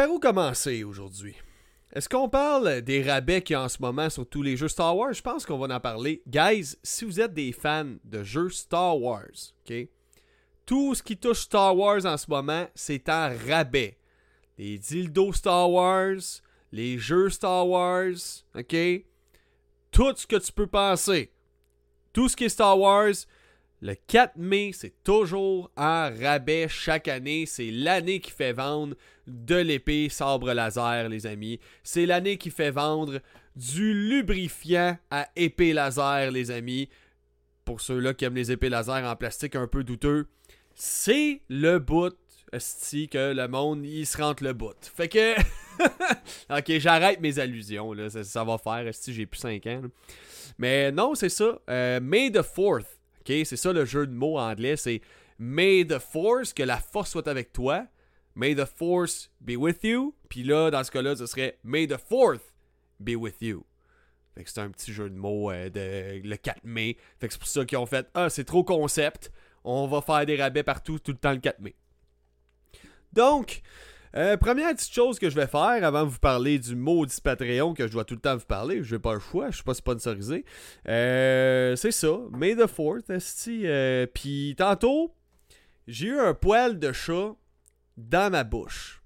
[0.00, 1.36] par où commencer aujourd'hui?
[1.92, 4.96] Est-ce qu'on parle des rabais qu'il y en ce moment sur tous les jeux Star
[4.96, 5.12] Wars?
[5.12, 6.22] Je pense qu'on va en parler.
[6.26, 9.88] Guys, si vous êtes des fans de jeux Star Wars, ok?
[10.64, 13.98] Tout ce qui touche Star Wars en ce moment, c'est en rabais.
[14.56, 16.16] Les dildos Star Wars,
[16.72, 18.16] les jeux Star Wars,
[18.54, 18.76] ok?
[19.90, 21.30] Tout ce que tu peux penser.
[22.14, 23.12] Tout ce qui est Star Wars,
[23.82, 27.46] le 4 mai, c'est toujours en rabais chaque année.
[27.46, 28.94] C'est l'année qui fait vendre
[29.26, 31.60] de l'épée sabre laser, les amis.
[31.82, 33.20] C'est l'année qui fait vendre
[33.56, 36.88] du lubrifiant à épée laser, les amis.
[37.64, 40.26] Pour ceux-là qui aiment les épées laser en plastique un peu douteux,
[40.74, 42.16] c'est le bout
[42.52, 44.74] esti que le monde il se rentre le bout.
[44.82, 45.34] Fait que
[46.50, 49.82] OK, j'arrête mes allusions là, ça, va faire esti j'ai plus 5 ans.
[50.58, 51.58] Mais non, c'est ça.
[51.70, 52.99] Euh, May the 4th.
[53.26, 55.00] C'est ça le jeu de mots en anglais, c'est
[55.38, 57.86] May the force que la force soit avec toi.
[58.34, 60.14] May the force be with you.
[60.28, 62.42] Puis là, dans ce cas-là, ce serait May the 4th
[62.98, 63.64] be with you.
[64.34, 65.68] Fait que c'est un petit jeu de mots euh,
[66.22, 66.96] le 4 mai.
[67.18, 69.32] Fait que c'est pour ça qu'ils ont fait Ah, c'est trop concept.
[69.64, 71.74] On va faire des rabais partout tout le temps le 4 mai.
[73.12, 73.62] Donc,
[74.16, 77.74] euh, première petite chose que je vais faire avant de vous parler du maudit Patreon
[77.74, 79.64] que je dois tout le temps vous parler, je n'ai pas le choix, je suis
[79.64, 80.44] pas sponsorisé.
[80.88, 85.14] Euh, c'est ça, May the 4th, euh, Puis tantôt,
[85.86, 87.34] j'ai eu un poil de chat
[87.96, 89.02] dans ma bouche.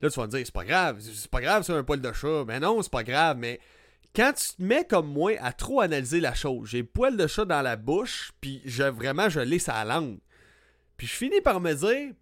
[0.00, 2.12] Là, tu vas me dire, c'est pas grave, c'est pas grave, c'est un poil de
[2.12, 2.44] chat.
[2.46, 3.60] Mais non, c'est pas grave, mais
[4.14, 7.26] quand tu te mets comme moi à trop analyser la chose, j'ai le poil de
[7.26, 10.18] chat dans la bouche, puis je, vraiment, je l'ai sa langue.
[10.96, 12.14] Puis je finis par me dire,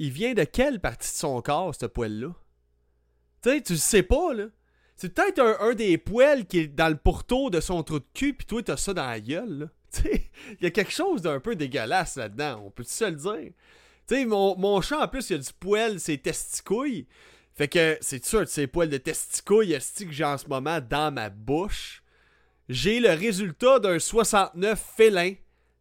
[0.00, 2.34] il vient de quelle partie de son corps, ce poil-là?
[3.42, 4.46] Tu sais, tu sais pas, là.
[4.96, 8.32] C'est peut-être un, des poils qui est dans le pourtour de son trou de cul,
[8.32, 9.66] puis toi, t'as ça dans la gueule, là.
[10.04, 13.52] Il y a quelque chose d'un peu dégueulasse là-dedans, on peut se le dire?
[14.06, 17.06] Tu sais, mon, mon chat, en plus, il y a du poil, c'est testicouilles.
[17.52, 21.28] Fait que c'est sûr, ces poils de testicouilles que j'ai en ce moment dans ma
[21.28, 22.02] bouche.
[22.70, 25.34] J'ai le résultat d'un 69 félin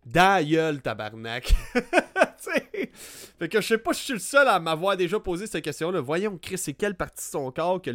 [0.06, 1.54] dans gueule, tabarnak.
[3.40, 5.64] fait que je sais pas si je suis le seul à m'avoir déjà posé cette
[5.64, 6.02] question-là.
[6.02, 7.92] Voyons, Chris, c'est quelle partie de son corps que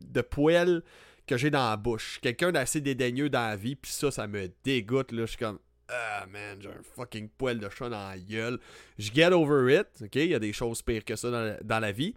[0.00, 0.82] de poils
[1.26, 2.18] que j'ai dans la bouche?
[2.22, 5.22] Quelqu'un d'assez dédaigneux dans la vie, puis ça, ça me dégoûte, là.
[5.22, 8.58] Je suis comme, ah man, j'ai un fucking poil de chat dans la gueule.
[8.98, 10.16] Je get over it, ok?
[10.16, 12.14] Il y a des choses pires que ça dans la vie.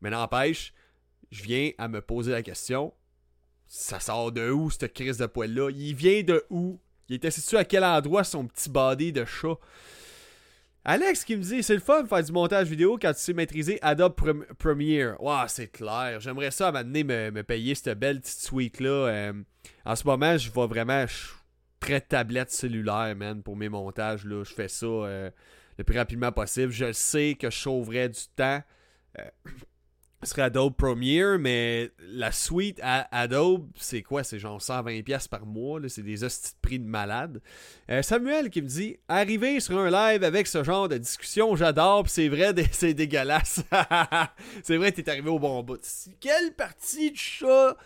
[0.00, 0.74] Mais n'empêche,
[1.30, 2.92] je viens à me poser la question
[3.66, 6.78] ça sort de où cette crise de poil-là Il vient de où?
[7.08, 9.58] Il était situé à quel endroit son petit body de chat?
[10.86, 13.32] Alex qui me dit c'est le fun de faire du montage vidéo quand tu sais
[13.32, 14.14] maîtriser Adobe
[14.58, 15.16] Premiere.
[15.22, 16.20] Waouh, c'est clair.
[16.20, 18.90] J'aimerais ça m'amener me, me payer cette belle petite suite là.
[18.90, 19.32] Euh,
[19.86, 21.06] en ce moment, je vois vraiment
[21.80, 24.26] très tablette cellulaire, man, pour mes montages.
[24.26, 25.30] Je fais ça euh,
[25.78, 26.70] le plus rapidement possible.
[26.70, 28.62] Je sais que je sauverais du temps.
[29.18, 29.22] Euh,
[30.24, 34.24] serait Adobe Premiere, mais la suite à Adobe, c'est quoi?
[34.24, 37.40] C'est genre 120$ par mois, c'est des hosties de prix de malade.
[37.90, 42.04] Euh, Samuel qui me dit Arriver sur un live avec ce genre de discussion, j'adore,
[42.08, 43.62] c'est vrai, c'est dégueulasse.
[44.62, 45.80] c'est vrai, t'es arrivé au bon bout.
[46.20, 47.76] Quelle partie de chat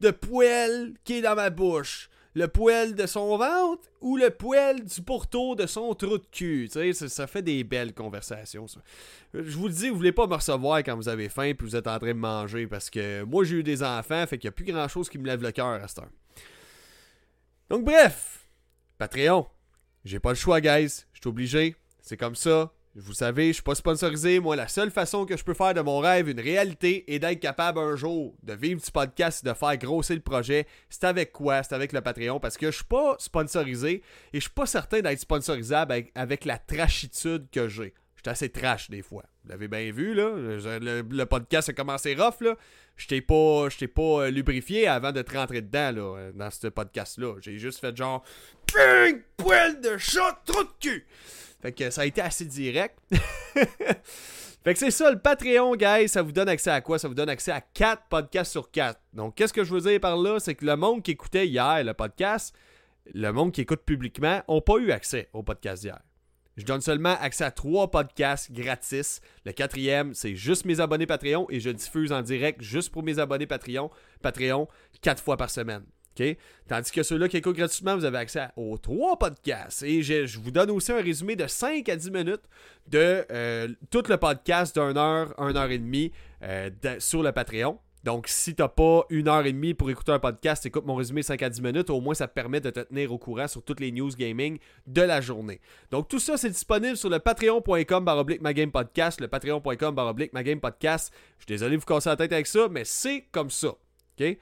[0.00, 2.10] de poêle qui est dans ma bouche?
[2.36, 6.68] Le poêle de son ventre ou le poêle du pourtour de son trou de cul.
[6.68, 8.66] Ça, ça fait des belles conversations.
[9.32, 11.74] Je vous le dis, vous voulez pas me recevoir quand vous avez faim et vous
[11.74, 14.52] êtes en train de manger parce que moi j'ai eu des enfants, fait qu'il n'y
[14.52, 16.10] a plus grand chose qui me lève le cœur à cette heure.
[17.70, 18.46] Donc bref,
[18.98, 19.46] Patreon.
[20.04, 21.06] J'ai pas le choix, guys.
[21.14, 21.74] Je suis obligé.
[22.02, 22.70] C'est comme ça.
[22.98, 24.40] Vous savez, je suis pas sponsorisé.
[24.40, 27.40] Moi, la seule façon que je peux faire de mon rêve une réalité est d'être
[27.40, 30.66] capable un jour de vivre du podcast, de faire grossir le projet.
[30.88, 31.62] C'est avec quoi?
[31.62, 34.02] C'est avec le Patreon parce que je suis pas sponsorisé
[34.32, 37.92] et je suis pas certain d'être sponsorisable avec, la trashitude que j'ai.
[38.14, 39.24] Je suis assez trash des fois.
[39.44, 40.30] Vous l'avez bien vu, là.
[40.34, 42.56] Le, podcast a commencé rough, là.
[42.96, 47.34] Je t'ai pas, pas euh, lubrifié avant de te rentrer dedans, là, dans ce podcast-là.
[47.42, 48.24] J'ai juste fait genre.
[49.36, 51.06] Poil de chat, trou de cul!
[51.66, 52.96] Fait que ça a été assez direct.
[53.52, 56.96] fait que c'est ça, le Patreon, guys, ça vous donne accès à quoi?
[56.96, 59.00] Ça vous donne accès à 4 podcasts sur 4.
[59.14, 60.38] Donc, qu'est-ce que je veux dire par là?
[60.38, 62.54] C'est que le monde qui écoutait hier le podcast,
[63.12, 65.98] le monde qui écoute publiquement, n'a pas eu accès au podcast d'hier.
[66.56, 69.20] Je donne seulement accès à 3 podcasts gratis.
[69.44, 73.18] Le quatrième, c'est juste mes abonnés Patreon et je diffuse en direct juste pour mes
[73.18, 73.90] abonnés Patreon,
[74.22, 74.68] Patreon
[75.02, 75.82] 4 fois par semaine.
[76.68, 79.82] Tandis que ceux-là qui écoutent gratuitement, vous avez accès aux trois podcasts.
[79.82, 82.42] Et je, vous donne aussi un résumé de 5 à 10 minutes
[82.88, 87.78] de euh, tout le podcast d'une heure, une heure et demie euh, sur le Patreon.
[88.06, 91.24] Donc, si t'as pas une heure et demie pour écouter un podcast, écoute mon résumé
[91.24, 93.64] 5 à 10 minutes, au moins ça te permet de te tenir au courant sur
[93.64, 95.60] toutes les news gaming de la journée.
[95.90, 98.40] Donc, tout ça, c'est disponible sur le patreon.com baroblique
[98.70, 100.30] podcast, le patreon.com baroblique
[100.60, 101.12] podcast.
[101.38, 103.70] Je suis désolé de vous casser la tête avec ça, mais c'est comme ça.
[103.70, 104.38] OK?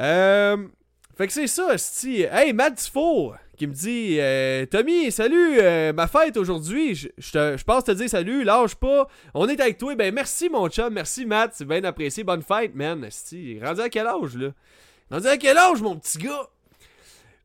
[0.00, 0.68] Euh,
[1.16, 2.22] fait que c'est ça, sti.
[2.22, 6.94] Hey, Matt Dufour qui me dit euh, Tommy, salut, euh, ma fête aujourd'hui.
[6.94, 9.08] Je, pense te dire salut, lâche pas.
[9.34, 9.94] On est avec toi.
[9.94, 10.92] Ben merci, mon chum.
[10.92, 11.52] Merci, Matt.
[11.54, 12.22] C'est bien apprécié.
[12.22, 13.06] Bonne fête, man.
[13.10, 13.60] Sti.
[13.62, 14.50] Rendu à quel âge, là?
[15.10, 16.48] Rendu à quel âge, mon petit gars?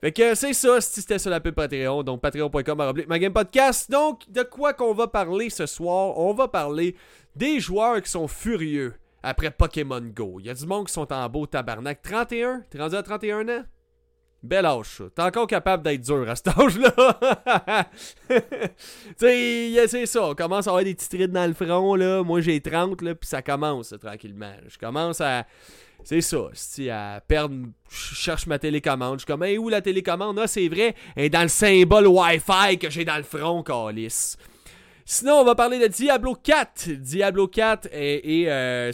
[0.01, 3.89] Fait que c'est ça, c'était sur la pub Patreon, donc patreon.com ma game podcast.
[3.91, 6.17] Donc, de quoi qu'on va parler ce soir?
[6.17, 6.95] On va parler
[7.35, 10.37] des joueurs qui sont furieux après Pokémon Go.
[10.39, 12.01] Il y a du monde qui sont en beau tabarnak.
[12.01, 13.63] 31 T'es rendu à 31 ans?
[14.43, 15.03] Bel âge.
[15.15, 17.89] T'es encore capable d'être dur à cet âge-là.
[19.19, 20.23] tu c'est ça.
[20.23, 22.23] On commence à avoir des petites rides dans le front, là.
[22.23, 24.53] Moi, j'ai 30, là, puis ça commence, tranquillement.
[24.67, 25.45] Je commence à...
[26.03, 26.49] C'est ça,
[26.89, 27.55] à perdre...
[27.87, 29.19] Je cherche ma télécommande.
[29.19, 30.39] Je suis comme, hey, où la télécommande?
[30.39, 34.37] Ah, c'est vrai, elle est dans le symbole Wi-Fi que j'ai dans le front, Calis.
[35.05, 36.89] Sinon, on va parler de Diablo 4.
[36.91, 38.91] Diablo 4 et, euh,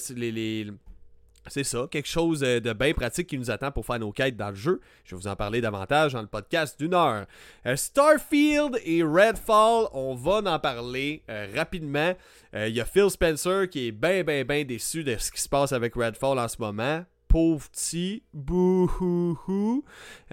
[1.49, 4.49] c'est ça, quelque chose de bien pratique qui nous attend pour faire nos quêtes dans
[4.49, 4.81] le jeu.
[5.05, 7.25] Je vais vous en parler davantage dans le podcast d'une heure.
[7.65, 12.13] Euh, Starfield et Redfall, on va en parler euh, rapidement.
[12.53, 15.47] Il y a Phil Spencer qui est bien, bien, bien déçu de ce qui se
[15.47, 19.83] passe avec Redfall en ce moment pauvre petit, bouhouhou.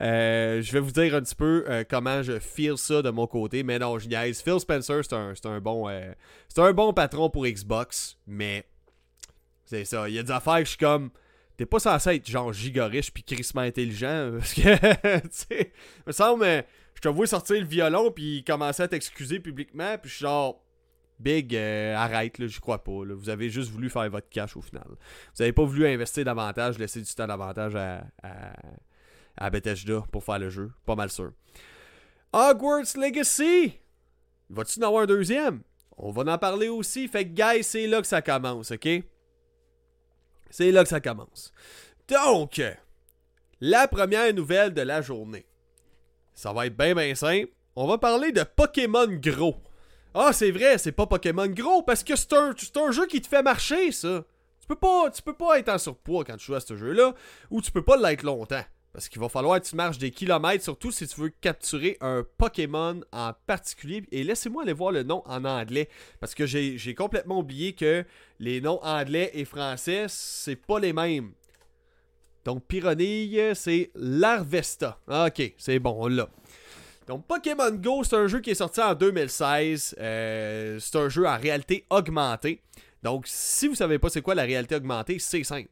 [0.00, 3.26] Euh, je vais vous dire un petit peu euh, comment je feel ça de mon
[3.26, 4.43] côté, mais non, je niaise.
[4.43, 6.12] Phil Spencer, c'est un, bon, euh,
[6.49, 8.67] c'est un bon patron pour Xbox, mais
[9.64, 10.08] c'est ça.
[10.08, 11.11] Il y a des affaires que je suis comme,
[11.56, 15.73] t'es pas censé être genre giga riche puis crissement intelligent, parce que, tu sais,
[16.06, 16.64] me semble,
[16.94, 20.63] je te sortir le violon puis commencer à t'excuser publiquement, puis je suis genre
[21.19, 22.93] Big, euh, arrête, là, crois pas.
[22.93, 24.87] Vous avez juste voulu faire votre cash au final.
[25.34, 28.05] Vous avez pas voulu investir davantage, laisser du temps davantage à,
[29.37, 30.72] à, Bethesda pour faire le jeu.
[30.84, 31.32] Pas mal sûr.
[32.32, 33.78] Hogwarts Legacy!
[34.50, 35.62] Va-tu en avoir un deuxième?
[35.96, 37.06] On va en parler aussi.
[37.08, 38.88] Fait que, guys, c'est là que ça commence, ok?
[40.50, 41.52] C'est là que ça commence.
[42.08, 42.61] Donc,
[43.61, 45.46] la première nouvelle de la journée.
[46.34, 47.50] Ça va être bien, bien simple.
[47.76, 49.56] On va parler de Pokémon Gros.
[50.16, 53.43] Ah, c'est vrai, c'est pas Pokémon Gros parce que c'est un, jeu qui te fait
[53.43, 54.25] marcher, ça.
[54.61, 57.14] Tu peux pas, tu peux pas être en surpoids quand tu joues à ce jeu-là,
[57.50, 58.62] ou tu peux pas l'être longtemps.
[58.93, 62.25] Parce qu'il va falloir que tu marches des kilomètres, surtout si tu veux capturer un
[62.38, 64.05] Pokémon en particulier.
[64.12, 65.88] Et laissez-moi aller voir le nom en anglais.
[66.20, 68.05] Parce que j'ai complètement oublié que
[68.38, 71.32] les noms anglais et français, c'est pas les mêmes.
[72.44, 75.00] Donc, Pyronille, c'est Larvesta.
[75.08, 76.28] Ok, c'est bon, on.
[77.06, 79.97] Donc Pokémon Go, c'est un jeu qui est sorti en 2016.
[80.01, 82.62] Euh, c'est un jeu en réalité augmentée.
[83.03, 85.69] Donc si vous savez pas c'est quoi la réalité augmentée, c'est simple.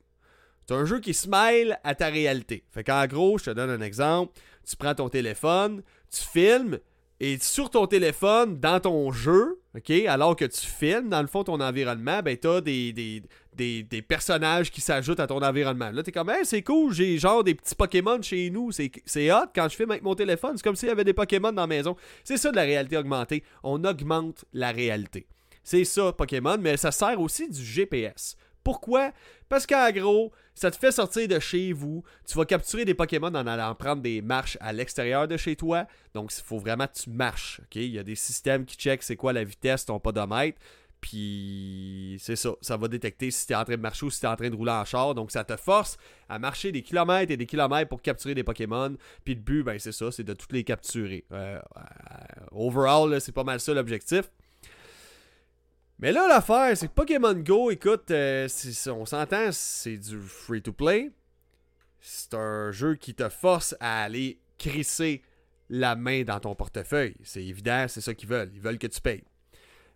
[0.68, 2.64] C'est un jeu qui smile à ta réalité.
[2.70, 4.32] Fait qu'en gros, je te donne un exemple.
[4.68, 6.78] Tu prends ton téléphone, tu filmes,
[7.24, 11.44] et sur ton téléphone, dans ton jeu, ok, alors que tu filmes, dans le fond,
[11.44, 13.22] ton environnement, ben t'as des,
[13.54, 15.90] des, personnages qui s'ajoutent à ton environnement.
[15.90, 18.70] Là, t'es comme, hey, c'est cool, j'ai genre des petits Pokémon chez nous.
[18.72, 20.52] C'est hot quand je filme avec mon téléphone.
[20.56, 21.96] C'est comme s'il y avait des Pokémon dans la maison.
[22.24, 23.42] C'est ça de la réalité augmentée.
[23.62, 25.26] On augmente la réalité.
[25.62, 28.36] C'est ça, Pokémon, mais ça sert aussi du GPS.
[28.64, 29.12] Pourquoi?
[29.48, 32.04] Parce qu'en gros, ça te fait sortir de chez vous.
[32.26, 35.86] Tu vas capturer des Pokémon en allant prendre des marches à l'extérieur de chez toi.
[36.14, 37.60] Donc, il faut vraiment que tu marches.
[37.74, 40.58] Il y a des systèmes qui checkent c'est quoi la vitesse, ton podomètre.
[41.02, 44.20] Puis c'est ça, ça va détecter si tu es en train de marcher ou si
[44.20, 45.14] tu es en train de rouler en char.
[45.16, 48.96] Donc ça te force à marcher des kilomètres et des kilomètres pour capturer des Pokémon.
[49.24, 51.24] Puis le but, ben c'est ça, c'est de toutes les capturer.
[51.32, 51.80] Euh, euh,
[52.52, 54.30] overall, c'est pas mal ça l'objectif.
[55.98, 58.48] Mais là, l'affaire, c'est que Pokémon Go, écoute, euh,
[58.86, 61.10] on s'entend, c'est du free-to-play.
[62.00, 65.22] C'est un jeu qui te force à aller crisser
[65.68, 67.16] la main dans ton portefeuille.
[67.24, 68.50] C'est évident, c'est ça qu'ils veulent.
[68.54, 69.24] Ils veulent que tu payes.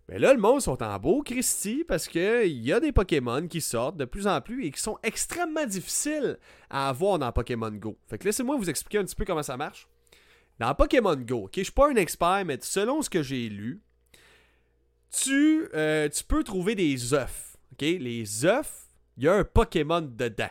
[0.09, 3.59] Mais là, le monde sont en beau Christy parce qu'il y a des Pokémon qui
[3.59, 7.97] sortent de plus en plus et qui sont extrêmement difficiles à avoir dans Pokémon Go.
[8.07, 9.89] Fait que laissez-moi vous expliquer un petit peu comment ça marche.
[10.59, 13.81] Dans Pokémon Go, ok, je suis pas un expert, mais selon ce que j'ai lu,
[15.11, 17.57] tu, euh, tu peux trouver des œufs.
[17.73, 17.81] ok?
[17.81, 18.87] Les œufs,
[19.17, 20.49] il y a un Pokémon dedans.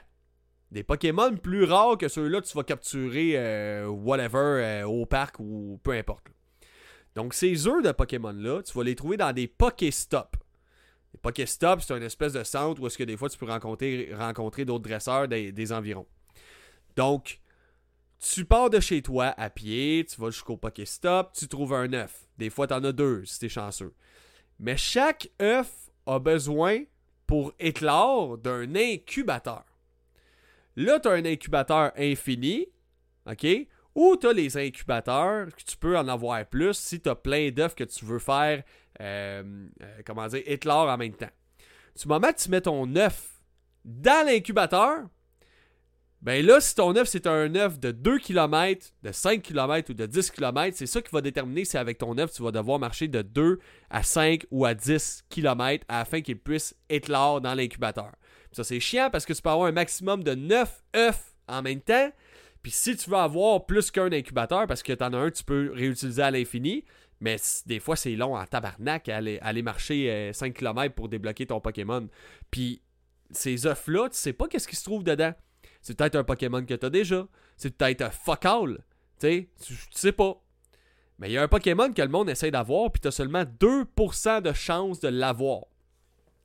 [0.70, 5.36] Des Pokémon plus rares que ceux-là que tu vas capturer, euh, whatever, euh, au parc
[5.38, 6.26] ou peu importe.
[7.16, 10.38] Donc, ces œufs de Pokémon-là, tu vas les trouver dans des Pokéstops.
[11.14, 14.10] Les Pokéstops, c'est une espèce de centre où est-ce que des fois tu peux rencontrer,
[14.14, 16.06] rencontrer d'autres dresseurs des, environs.
[16.94, 17.40] Donc,
[18.18, 22.26] tu pars de chez toi à pied, tu vas jusqu'au Pokéstop, tu trouves un œuf.
[22.36, 23.94] Des fois, tu en as deux si tu chanceux.
[24.58, 26.82] Mais chaque œuf a besoin
[27.26, 29.64] pour éclore d'un incubateur.
[30.76, 32.66] Là, tu as un incubateur infini,
[33.26, 33.46] OK?
[33.96, 37.50] Ou tu as les incubateurs, que tu peux en avoir plus si tu as plein
[37.50, 38.62] d'œufs que tu veux faire,
[39.00, 39.42] euh,
[39.82, 41.30] euh, comment dire, éclore en même temps.
[41.98, 43.40] Du moment que tu mets ton œuf
[43.86, 45.04] dans l'incubateur,
[46.20, 49.94] ben là, si ton œuf c'est un œuf de 2 km, de 5 km ou
[49.94, 52.78] de 10 km, c'est ça qui va déterminer si avec ton œuf tu vas devoir
[52.78, 58.12] marcher de 2 à 5 ou à 10 km afin qu'il puisse éclore dans l'incubateur.
[58.52, 61.80] Ça c'est chiant parce que tu peux avoir un maximum de 9 œufs en même
[61.80, 62.10] temps.
[62.66, 65.44] Puis si tu veux avoir plus qu'un incubateur, parce que tu en as un, tu
[65.44, 66.84] peux réutiliser à l'infini,
[67.20, 71.46] mais des fois, c'est long en tabarnak aller, aller marcher 5 euh, km pour débloquer
[71.46, 72.08] ton Pokémon.
[72.50, 72.82] Puis
[73.30, 75.32] ces œufs-là, tu sais pas qu'est-ce qui se trouve dedans.
[75.80, 77.28] C'est peut-être un Pokémon que tu as déjà.
[77.56, 78.78] C'est peut-être un fuck all.
[79.20, 79.48] Tu
[79.92, 80.42] sais pas.
[81.20, 83.44] Mais il y a un Pokémon que le monde essaie d'avoir, puis tu as seulement
[83.44, 85.66] 2% de chance de l'avoir.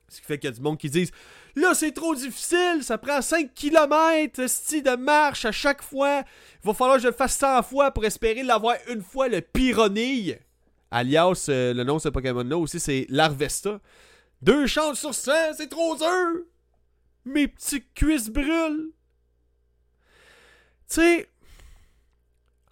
[0.08, 1.10] Ce qui fait qu'il y a du monde qui disent
[1.54, 6.24] Là, c'est trop difficile, ça prend 5 km de marche à chaque fois.
[6.62, 9.42] Il va falloir que je le fasse 100 fois pour espérer l'avoir une fois le
[9.42, 10.38] Pyronille.
[10.90, 13.80] Alias, euh, le nom de ce Pokémon-là aussi, c'est Larvesta.
[14.40, 16.44] Deux chances sur 100, c'est trop dur!
[17.24, 18.92] Mes petits cuisses brûlent!
[20.88, 21.30] Tu sais,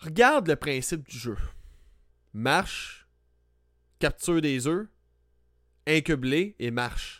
[0.00, 1.36] regarde le principe du jeu.
[2.32, 3.06] Marche,
[3.98, 4.88] capture des œufs,
[5.86, 7.19] incubler et marche.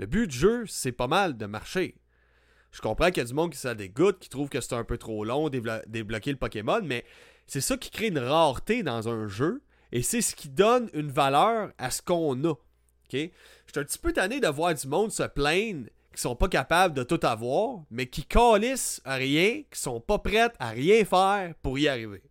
[0.00, 1.94] Le but du jeu, c'est pas mal de marcher.
[2.72, 4.82] Je comprends qu'il y a du monde qui ça dégoûte, qui trouve que c'est un
[4.82, 7.04] peu trop long débloquer le Pokémon, mais
[7.46, 9.60] c'est ça qui crée une rareté dans un jeu
[9.92, 12.54] et c'est ce qui donne une valeur à ce qu'on a.
[13.12, 13.30] Je suis
[13.76, 17.02] un petit peu tanné de voir du monde se plaindre qui sont pas capables de
[17.02, 21.78] tout avoir, mais qui calissent à rien, qui sont pas prêtes à rien faire pour
[21.78, 22.22] y arriver.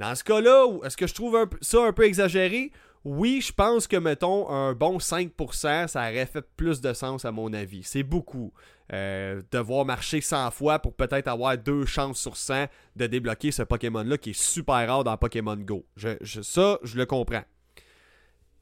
[0.00, 2.72] Dans ce cas-là, est-ce que je trouve ça un peu exagéré?
[3.04, 7.32] Oui, je pense que, mettons, un bon 5%, ça aurait fait plus de sens à
[7.32, 7.82] mon avis.
[7.82, 8.52] C'est beaucoup.
[8.92, 13.62] Euh, devoir marcher 100 fois pour peut-être avoir deux chances sur 100 de débloquer ce
[13.62, 15.86] Pokémon-là qui est super rare dans Pokémon Go.
[15.96, 17.44] ça, je le comprends.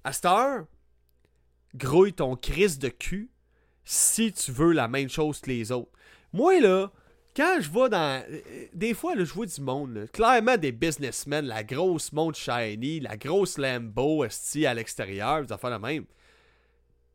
[0.05, 0.65] À cette heure,
[1.75, 3.31] grouille ton crise de cul
[3.85, 5.91] si tu veux la même chose que les autres.
[6.33, 6.91] Moi, là,
[7.35, 8.25] quand je vais dans.
[8.75, 10.09] Des fois, là, je vois du monde.
[10.13, 15.71] Clairement, des businessmen, la grosse montre shiny, la grosse Lambo esti à l'extérieur, ça fait
[15.71, 16.05] la même.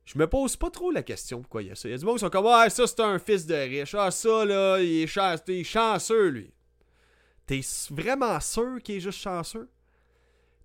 [0.05, 1.89] Je me pose pas trop la question pourquoi il y a ça.
[1.89, 3.93] Il y a du monde qui sont comme Ah, ça c'est un fils de riche.
[3.93, 6.53] Ah, ça là, il est, chanceux, lui.
[7.45, 9.69] T'es vraiment sûr qu'il est juste chanceux?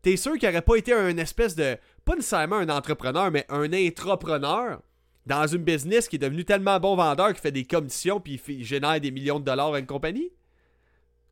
[0.00, 1.76] T'es sûr qu'il aurait pas été un espèce de.
[2.04, 4.80] Pas nécessairement un entrepreneur, mais un intrapreneur?
[5.26, 8.64] Dans une business qui est devenu tellement bon vendeur qu'il fait des commissions puis il,
[8.64, 10.30] génère des millions de dollars à une compagnie?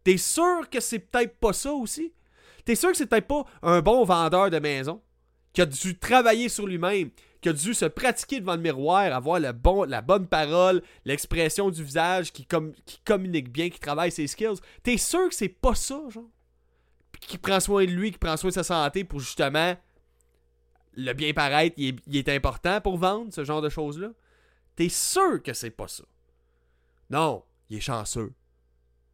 [0.05, 2.13] T'es sûr que c'est peut-être pas ça aussi?
[2.65, 5.01] T'es sûr que c'est peut-être pas un bon vendeur de maison
[5.53, 9.41] qui a dû travailler sur lui-même, qui a dû se pratiquer devant le miroir, avoir
[9.41, 12.47] la bonne parole, l'expression du visage, qui,
[12.87, 14.61] qui communique bien, qui travaille ses skills?
[14.83, 16.31] T'es sûr que c'est pas ça, genre?
[17.21, 19.77] Qui prend soin de lui, qui prend soin de sa santé pour justement
[20.95, 24.11] le bien paraître, il est, important pour vendre ce genre de choses-là?
[24.77, 26.05] T'es sûr que c'est pas ça?
[27.11, 28.33] Non, il est chanceux.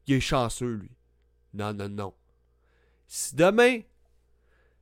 [0.06, 0.90] Il est chanceux, lui.
[1.54, 2.14] Non, non, non.
[3.06, 3.80] Si demain,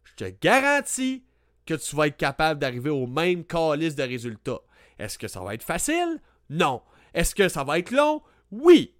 [0.04, 1.24] je te garantis
[1.66, 4.60] que tu vas être capable d'arriver au même calice de résultats.
[4.98, 6.20] Est-ce que ça va être facile?
[6.50, 6.82] Non.
[7.14, 8.22] Est-ce que ça va être long?
[8.50, 8.94] Oui.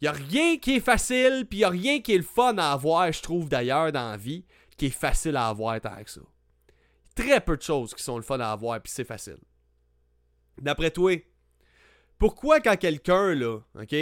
[0.00, 2.56] Il n'y a rien qui est facile, puis il a rien qui est le fun
[2.56, 4.46] à avoir, je trouve d'ailleurs, dans la vie,
[4.78, 6.22] qui est facile à avoir tant que ça.
[7.14, 9.38] Très peu de choses qui sont le fun à avoir, puis c'est facile.
[10.58, 11.22] D'après toi,
[12.18, 13.94] pourquoi quand quelqu'un, là, OK,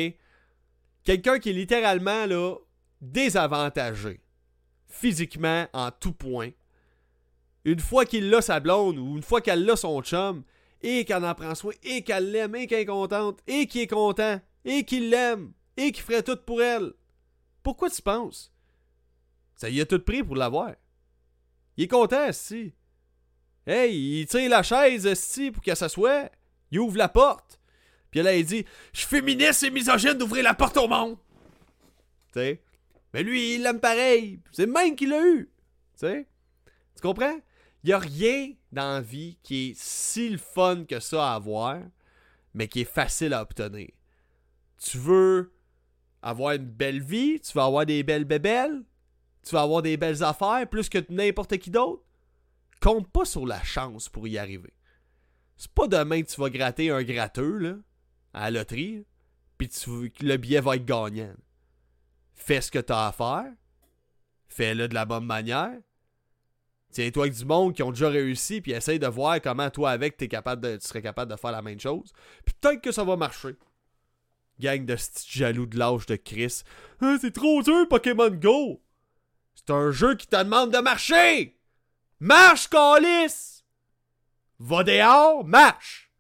[1.03, 2.55] quelqu'un qui est littéralement, là,
[3.01, 4.21] désavantagé,
[4.87, 6.51] physiquement, en tout point,
[7.65, 10.45] une fois qu'il a sa blonde ou une fois qu'elle a son chum,
[10.83, 13.87] et qu'elle en prend soin, et qu'elle l'aime, et qu'elle est contente, et qu'il est
[13.87, 16.93] content, et qu'il l'aime, et qu'il ferait tout pour elle.
[17.63, 18.53] Pourquoi tu penses?
[19.57, 20.75] Ça y a tout pris pour l'avoir.
[21.77, 22.73] Il est content, si.
[23.67, 26.31] Hey, il tire la chaise, si, pour qu'elle s'assoie.
[26.71, 27.59] Il ouvre la porte.
[28.11, 31.17] Puis là, il dit Je suis féministe et misogyne d'ouvrir la porte au monde.
[32.33, 32.61] Tu?
[33.13, 34.41] Mais lui, il l'aime pareil.
[34.53, 35.51] C'est même qu'il l'a eu.
[35.99, 36.27] Tu
[37.03, 37.39] comprends?
[37.83, 41.35] Il n'y a rien dans la vie qui est si le fun que ça à
[41.37, 41.79] avoir,
[42.55, 43.91] mais qui est facile à obtenir.
[44.79, 45.53] Tu veux
[46.23, 48.83] avoir une belle vie, tu vas avoir des belles bébelles,
[49.43, 52.03] tu vas avoir des belles affaires plus que n'importe qui d'autre.
[52.81, 54.73] Compte pas sur la chance pour y arriver.
[55.57, 57.75] C'est pas demain que tu vas gratter un gratteux là,
[58.33, 59.05] à la loterie,
[59.57, 59.69] puis
[60.21, 61.35] le billet va être gagnant.
[62.35, 63.53] fais ce que tu as à faire,
[64.49, 65.79] fais-le de la bonne manière.
[66.91, 70.21] Tiens-toi avec du monde qui ont déjà réussi, puis essaye de voir comment toi avec
[70.23, 72.13] es capable de, tu serais capable de faire la même chose.
[72.45, 73.57] Puis peut-être que ça va marcher.
[74.59, 76.63] Gang de jaloux de l'âge de Chris.
[77.01, 78.83] Ah, c'est trop dur Pokémon Go!
[79.55, 81.57] C'est un jeu qui te demande de marcher!
[82.21, 83.63] Marche, Calis!
[84.59, 86.11] Va dehors, marche!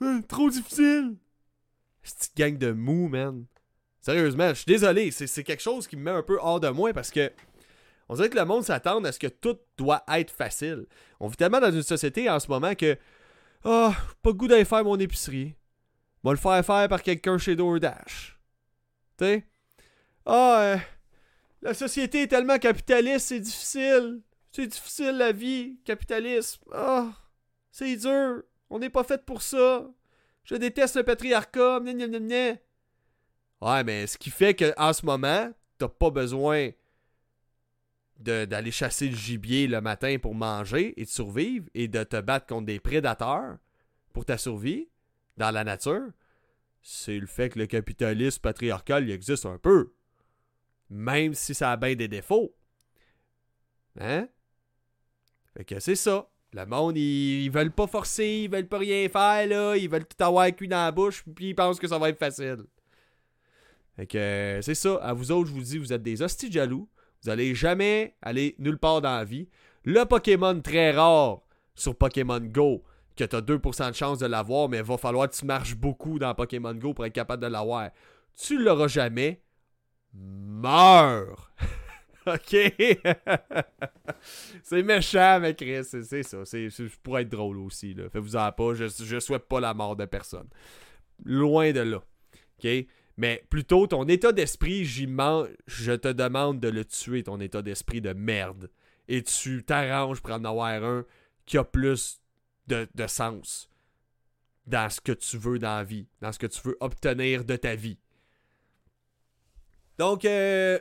[0.00, 1.16] Ah, trop difficile!
[2.02, 3.46] C'est gang de mou, man.
[4.00, 6.92] Sérieusement, je suis désolé, c'est quelque chose qui me met un peu hors de moi
[6.92, 7.32] parce que
[8.08, 10.86] on dirait que le monde s'attend à ce que tout doit être facile.
[11.20, 12.98] On vit tellement dans une société en ce moment que
[13.64, 15.54] Ah, oh, pas le goût d'aller faire mon épicerie.
[16.22, 18.38] Va le faire faire par quelqu'un chez DoorDash.
[19.18, 19.46] Tu sais?
[20.26, 20.80] Ah, oh,
[21.62, 24.20] la société est tellement capitaliste, c'est difficile.
[24.50, 26.62] C'est difficile la vie, capitalisme.
[26.72, 27.12] Ah,
[27.70, 28.42] c'est dur.
[28.68, 29.86] On n'est pas fait pour ça.
[30.44, 31.80] Je déteste le patriarcat.
[33.60, 36.70] Ouais, mais ce qui fait qu'en ce moment, t'as pas besoin
[38.22, 42.46] d'aller chasser le gibier le matin pour manger et de survivre et de te battre
[42.46, 43.58] contre des prédateurs
[44.12, 44.88] pour ta survie
[45.36, 46.10] dans la nature,
[46.82, 49.92] c'est le fait que le capitalisme patriarcal il existe un peu.
[50.90, 52.54] Même si ça a bien des défauts.
[53.98, 54.28] Hein?
[55.56, 56.28] Fait que c'est ça.
[56.54, 59.74] Le monde, ils, veulent pas forcer, ils veulent pas rien faire, là.
[59.74, 62.18] Ils veulent tout avoir cuit dans la bouche, puis ils pensent que ça va être
[62.18, 62.64] facile.
[63.96, 64.96] Fait que c'est ça.
[64.96, 66.88] À vous autres, je vous dis, vous êtes des hosties jaloux.
[67.22, 69.48] Vous allez jamais aller nulle part dans la vie.
[69.84, 71.40] Le Pokémon très rare
[71.74, 72.82] sur Pokémon Go,
[73.16, 75.76] que tu as 2% de chance de l'avoir, mais il va falloir que tu marches
[75.76, 77.90] beaucoup dans Pokémon Go pour être capable de l'avoir.
[78.36, 79.40] Tu l'auras jamais.
[80.14, 81.52] Meurs!
[82.26, 82.56] ok?
[84.62, 86.44] c'est méchant, mais Chris, c'est ça.
[86.44, 86.68] C'est
[87.02, 87.94] pour être drôle aussi.
[87.94, 88.74] Faites-vous en pas.
[88.74, 90.48] Je, je souhaite pas la mort de personne.
[91.24, 92.02] Loin de là.
[92.58, 92.86] OK?
[93.16, 98.12] Mais plutôt, ton état d'esprit, je te demande de le tuer, ton état d'esprit de
[98.12, 98.70] merde.
[99.08, 101.04] Et tu t'arranges pour en avoir un
[101.44, 102.20] qui a plus
[102.68, 103.68] de, sens
[104.66, 107.56] dans ce que tu veux dans la vie, dans ce que tu veux obtenir de
[107.56, 107.98] ta vie.
[109.98, 110.78] Donc, euh,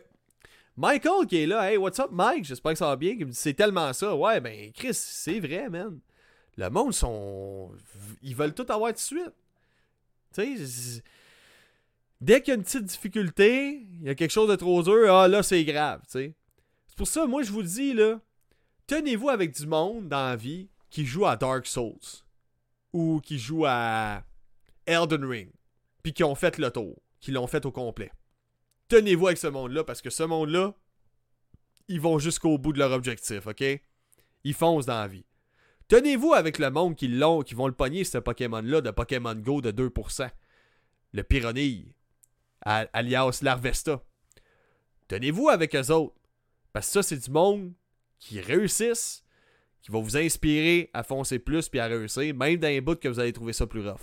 [0.77, 2.45] Michael qui est là, hey, what's up, Mike?
[2.45, 3.17] J'espère que ça va bien.
[3.31, 4.15] C'est tellement ça.
[4.15, 5.99] Ouais, ben, Chris, c'est vrai, man.
[6.57, 7.71] Le monde sont.
[8.21, 9.33] Ils veulent tout avoir de suite.
[10.33, 11.03] Tu sais,
[12.21, 15.11] Dès qu'il y a une petite difficulté, il y a quelque chose de trop dur,
[15.11, 16.35] ah là, c'est grave, tu sais.
[16.85, 18.21] C'est pour ça, moi, je vous dis, là,
[18.85, 22.23] tenez-vous avec du monde dans la vie qui joue à Dark Souls
[22.93, 24.23] ou qui joue à
[24.85, 25.51] Elden Ring,
[26.03, 28.11] puis qui ont fait le tour, qui l'ont fait au complet.
[28.87, 30.75] Tenez-vous avec ce monde-là, parce que ce monde-là,
[31.87, 33.63] ils vont jusqu'au bout de leur objectif, ok?
[34.43, 35.25] Ils foncent dans la vie.
[35.87, 39.61] Tenez-vous avec le monde qui l'ont, qui vont le pogner, ce Pokémon-là, de Pokémon Go
[39.61, 40.29] de 2%.
[41.13, 41.93] Le Pyronille
[42.61, 44.01] alias Larvesta.
[45.07, 46.15] Tenez-vous avec eux autres.
[46.73, 47.73] Parce que ça, c'est du monde
[48.19, 49.23] qui réussissent,
[49.81, 53.07] qui va vous inspirer à foncer plus puis à réussir, même dans les bouts que
[53.07, 53.99] vous allez trouver ça plus rough.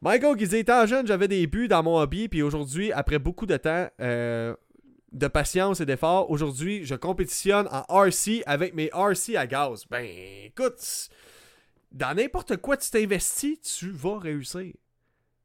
[0.00, 3.46] Michael qui disait Étant jeune, j'avais des buts dans mon hobby, puis aujourd'hui, après beaucoup
[3.46, 4.54] de temps, euh,
[5.12, 9.86] de patience et d'effort, aujourd'hui, je compétitionne en RC avec mes RC à gaz.
[9.90, 10.06] Ben,
[10.44, 11.08] écoute,
[11.90, 14.74] dans n'importe quoi tu t'investis, tu vas réussir.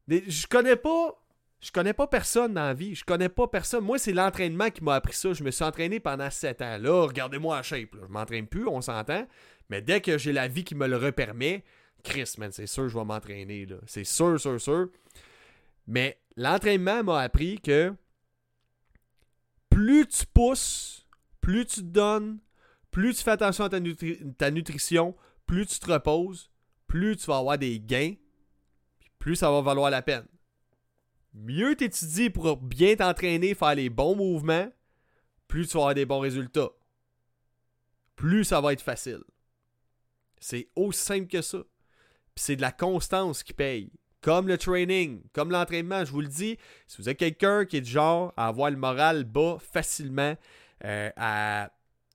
[0.08, 1.23] Je connais pas
[1.64, 2.94] je connais pas personne dans la vie.
[2.94, 3.84] Je connais pas personne.
[3.84, 5.32] Moi, c'est l'entraînement qui m'a appris ça.
[5.32, 6.76] Je me suis entraîné pendant 7 ans.
[6.76, 7.96] Là, regardez-moi la shape.
[8.02, 9.26] Je m'entraîne plus, on s'entend.
[9.70, 11.64] Mais dès que j'ai la vie qui me le permet,
[12.02, 13.66] Chris, man, c'est sûr je vais m'entraîner.
[13.86, 14.90] C'est sûr, sûr, sûr.
[15.86, 17.94] Mais l'entraînement m'a appris que
[19.70, 21.06] plus tu pousses,
[21.40, 22.40] plus tu te donnes,
[22.90, 23.78] plus tu fais attention à ta,
[24.36, 26.50] ta nutrition, plus tu te reposes,
[26.86, 28.16] plus tu vas avoir des gains,
[29.18, 30.26] plus ça va valoir la peine
[31.34, 34.70] mieux t'étudies pour bien t'entraîner, faire les bons mouvements,
[35.48, 36.70] plus tu vas avoir des bons résultats.
[38.16, 39.22] Plus ça va être facile.
[40.40, 41.58] C'est aussi simple que ça.
[42.36, 43.92] C'est de la constance qui paye.
[44.20, 47.82] Comme le training, comme l'entraînement, je vous le dis, si vous êtes quelqu'un qui est
[47.82, 50.34] du genre à avoir le moral bas facilement,
[50.84, 51.70] euh, à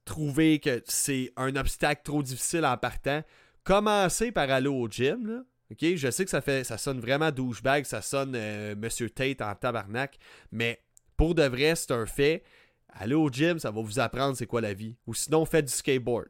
[0.06, 3.24] trouver que c'est un obstacle trop difficile en partant,
[3.64, 5.46] commencez par aller au gym.
[5.72, 9.42] OK, je sais que ça fait ça sonne vraiment douchebag, ça sonne euh, Monsieur Tate
[9.42, 10.18] en tabarnak,
[10.52, 10.82] mais
[11.16, 12.44] pour de vrai, c'est un fait.
[12.88, 14.96] Allez au gym, ça va vous apprendre c'est quoi la vie.
[15.06, 16.30] Ou sinon, faites du skateboard.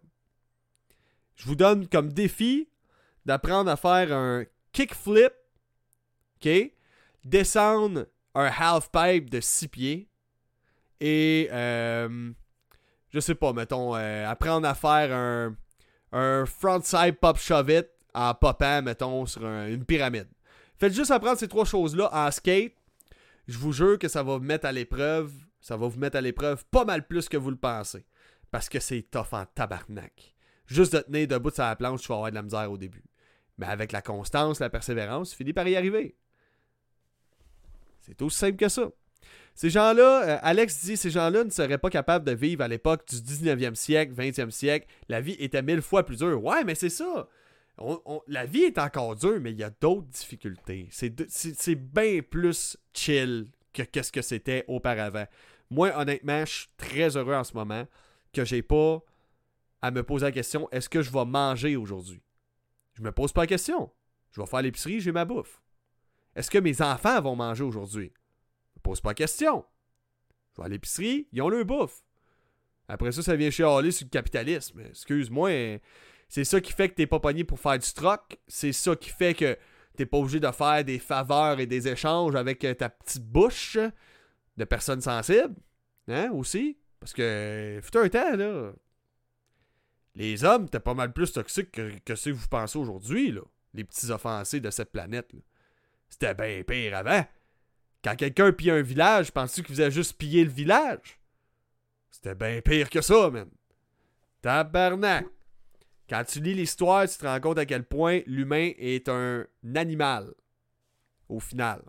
[1.35, 2.67] Je vous donne comme défi
[3.25, 5.31] d'apprendre à faire un kickflip,
[6.37, 6.49] OK?
[7.23, 10.09] Descendre un half-pipe de 6 pieds.
[10.99, 12.31] Et, euh,
[13.09, 15.55] je sais pas, mettons, euh, apprendre à faire un,
[16.11, 20.27] un frontside pop shove it en popant, mettons, sur une pyramide.
[20.77, 22.73] Faites juste apprendre ces trois choses-là en skate.
[23.47, 25.31] je vous jure que ça va vous mettre à l'épreuve.
[25.59, 28.05] Ça va vous mettre à l'épreuve pas mal plus que vous le pensez.
[28.49, 30.35] Parce que c'est tough en tabarnak.
[30.65, 33.03] Juste de tenir debout sur la planche, tu vas avoir de la misère au début.
[33.57, 36.15] Mais avec la constance, la persévérance, tu finis par y arriver.
[38.01, 38.89] C'est aussi simple que ça.
[39.55, 43.05] Ces gens-là, euh, Alex dit, ces gens-là ne seraient pas capables de vivre à l'époque
[43.09, 44.87] du 19e siècle, 20e siècle.
[45.09, 46.41] La vie était mille fois plus dure.
[46.41, 47.27] Ouais, mais c'est ça.
[48.27, 50.89] La vie est encore dure, mais il y a d'autres difficultés.
[50.91, 55.25] C'est bien plus chill que qu'est-ce que c'était auparavant.
[55.69, 57.85] Moi, honnêtement, je suis très heureux en ce moment
[58.33, 59.01] que j'ai pas
[59.81, 62.21] à me poser la question est-ce que je vais manger aujourd'hui?
[62.93, 63.91] Je me pose pas la question.
[64.31, 65.61] Je vais faire l'épicerie, j'ai ma bouffe.
[66.35, 68.11] Est-ce que mes enfants vont manger aujourd'hui?
[68.73, 69.65] Je me pose pas la question.
[70.53, 72.03] Je vais à l'épicerie, ils ont le bouffe.
[72.87, 74.81] Après ça, ça vient chialer sur le capitalisme.
[74.81, 75.79] Excuse-moi,
[76.29, 78.39] c'est ça qui fait que t'es pas pogné pour faire du troc.
[78.47, 79.57] C'est ça qui fait que
[79.97, 83.77] t'es pas obligé de faire des faveurs et des échanges avec euh, ta petite bouche
[84.55, 85.55] de personnes sensibles.
[86.07, 86.77] Hein, aussi.
[86.99, 88.71] Parce que, fut un temps, là,
[90.15, 93.41] les hommes étaient pas mal plus toxiques que, ce que vous pensez aujourd'hui, là.
[93.73, 95.31] Les petits offensés de cette planète,
[96.09, 97.23] C'était bien pire avant.
[98.03, 101.19] Quand quelqu'un pille un village, penses-tu qu'il faisait juste piller le village?
[102.09, 103.49] C'était bien pire que ça, man.
[104.41, 105.27] Tabarnak.
[106.09, 109.45] Quand tu lis l'histoire, tu te rends compte à quel point l'humain est un
[109.75, 110.33] animal.
[111.27, 111.83] Au final.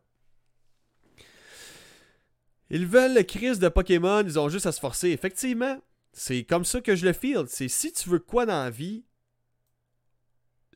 [2.69, 5.09] Ils veulent le crise de Pokémon, ils ont juste à se forcer.
[5.09, 5.81] Effectivement,
[6.13, 7.47] c'est comme ça que je le feel.
[7.49, 9.05] C'est si tu veux quoi dans la vie,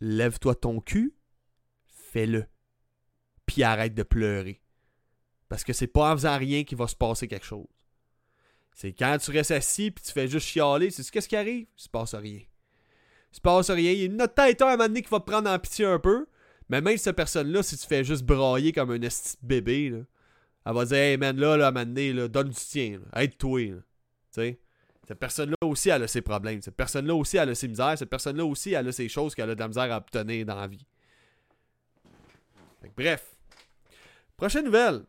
[0.01, 1.15] lève-toi ton cul,
[1.87, 2.47] fais-le.
[3.45, 4.63] Puis arrête de pleurer.
[5.51, 7.69] Parce que c'est pas en faisant rien qu'il va se passer quelque chose.
[8.73, 11.67] C'est quand tu restes assis puis tu fais juste chialer, c'est qu'est-ce qui arrive?
[11.77, 12.41] Il se passe rien.
[13.35, 13.91] Se passe rien.
[13.91, 15.99] Il y a une autre tête à un qui va te prendre en pitié un
[15.99, 16.27] peu.
[16.69, 20.05] Mais même cette personne-là, si tu fais juste brailler comme un esti bébé,
[20.65, 21.85] elle va dire Hey man, là, là, à
[22.29, 23.73] donne du tien, aide-toi.
[24.31, 26.63] Cette personne-là aussi, elle a ses problèmes.
[26.63, 27.99] Cette personne-là aussi, elle a ses misères.
[27.99, 30.55] Cette personne-là aussi, elle a ses choses qu'elle a de la misère à obtenir dans
[30.55, 30.87] la vie.
[32.97, 33.35] bref.
[34.37, 35.03] Prochaine nouvelle.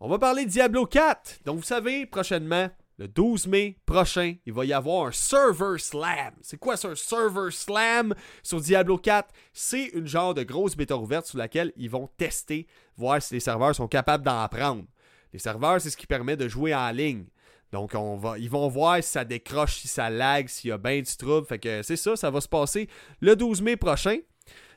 [0.00, 1.40] On va parler de Diablo 4.
[1.44, 6.34] Donc, vous savez, prochainement, le 12 mai prochain, il va y avoir un server slam.
[6.42, 9.34] C'est quoi ça, server slam sur Diablo 4?
[9.54, 12.66] C'est une genre de grosse bêta ouverte sur laquelle ils vont tester,
[12.98, 14.84] voir si les serveurs sont capables d'en prendre.
[15.32, 17.24] Les serveurs, c'est ce qui permet de jouer en ligne.
[17.72, 20.76] Donc, on va, ils vont voir si ça décroche, si ça lag, s'il y a
[20.78, 21.46] bien du trouble.
[21.46, 22.86] Fait que c'est ça, ça va se passer
[23.20, 24.18] le 12 mai prochain.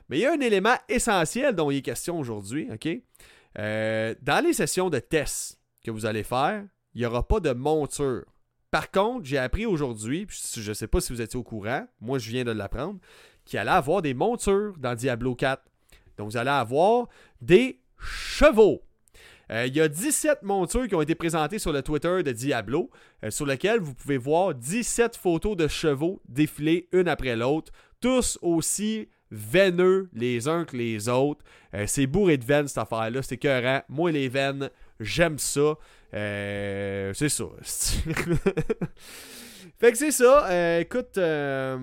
[0.08, 2.88] Mais il y a un élément essentiel dont il est question aujourd'hui, OK?
[3.60, 6.64] Euh, dans les sessions de tests que vous allez faire,
[6.96, 8.26] il n'y aura pas de monture.
[8.72, 12.18] Par contre, j'ai appris aujourd'hui, je ne sais pas si vous étiez au courant, moi
[12.18, 13.00] je viens de l'apprendre,
[13.46, 15.62] qu'il allait avoir des montures dans Diablo 4.
[16.18, 17.08] Donc vous allez avoir
[17.42, 18.82] des chevaux.
[19.52, 22.90] Euh, il y a 17 montures qui ont été présentées sur le Twitter de Diablo,
[23.24, 28.40] euh, sur lequel vous pouvez voir 17 photos de chevaux défiler une après l'autre, tous
[28.42, 31.44] aussi veineux les uns que les autres.
[31.74, 33.82] Euh, c'est bourré de veines cette affaire-là, c'est écœurant.
[33.90, 35.76] Moi, les veines, j'aime ça.
[36.14, 37.46] Euh, c'est ça.
[39.78, 40.48] fait que c'est ça.
[40.50, 41.78] Euh, écoute, euh,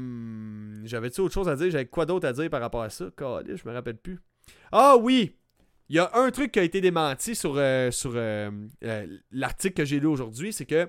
[0.84, 1.70] j'avais-tu autre chose à dire?
[1.70, 3.06] J'avais quoi d'autre à dire par rapport à ça?
[3.18, 4.18] je me rappelle plus.
[4.72, 5.36] Ah oui!
[5.88, 8.12] Il y a un truc qui a été démenti sur, sur
[9.32, 10.88] l'article que j'ai lu aujourd'hui, c'est que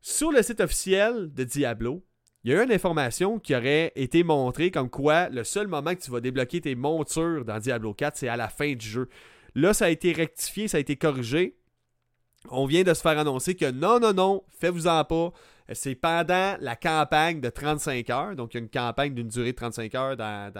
[0.00, 2.04] sur le site officiel de Diablo,
[2.42, 6.00] il y a une information qui aurait été montrée comme quoi le seul moment que
[6.00, 9.08] tu vas débloquer tes montures dans Diablo 4, c'est à la fin du jeu.
[9.54, 11.57] Là, ça a été rectifié, ça a été corrigé
[12.50, 15.32] on vient de se faire annoncer que non, non, non, faites-vous-en pas.
[15.72, 18.36] C'est pendant la campagne de 35 heures.
[18.36, 20.52] Donc, une campagne d'une durée de 35 heures dans,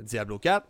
[0.00, 0.66] Diablo 4.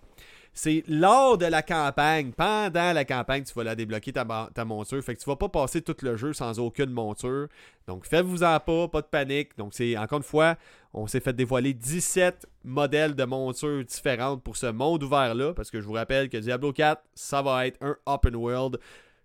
[0.52, 5.00] C'est lors de la campagne, pendant la campagne, tu vas la débloquer ta, ta monture.
[5.00, 7.46] Fait que tu vas pas passer tout le jeu sans aucune monture.
[7.86, 9.56] Donc, faites-vous-en pas, pas de panique.
[9.56, 10.56] Donc, c'est encore une fois,
[10.92, 15.54] on s'est fait dévoiler 17 modèles de montures différentes pour ce monde ouvert-là.
[15.54, 18.80] Parce que je vous rappelle que Diablo 4, ça va être un open world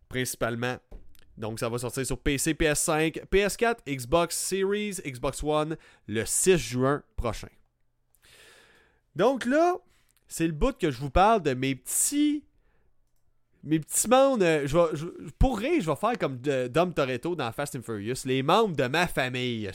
[0.10, 0.78] principalement.
[1.38, 7.04] Donc ça va sortir sur PC, PS5, PS4, Xbox Series, Xbox One le 6 juin
[7.18, 7.50] prochain.
[9.16, 9.76] Donc là,
[10.28, 12.44] c'est le bout que je vous parle de mes petits
[13.66, 15.06] mes petits membres, euh, je,
[15.40, 19.08] pour je vais faire comme Dom Toretto dans Fast and Furious, les membres de ma
[19.08, 19.70] famille,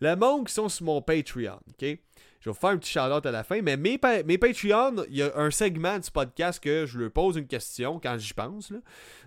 [0.00, 1.98] les membres qui sont sur mon Patreon, ok?
[2.40, 5.16] Je vais vous faire un petit shout-out à la fin, mais mes, mes Patreons, il
[5.16, 8.72] y a un segment du podcast que je leur pose une question quand j'y pense.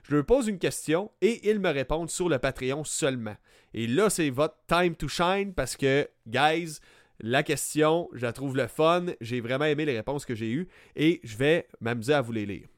[0.04, 3.36] Je leur pose une question et ils me répondent sur le Patreon seulement.
[3.74, 6.80] Et là, c'est votre time to shine parce que, guys,
[7.20, 9.08] la question, je la trouve le fun.
[9.20, 12.46] J'ai vraiment aimé les réponses que j'ai eues et je vais m'amuser à vous les
[12.46, 12.71] lire.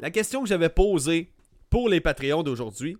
[0.00, 1.30] La question que j'avais posée
[1.68, 2.96] pour les Patreons d'aujourd'hui,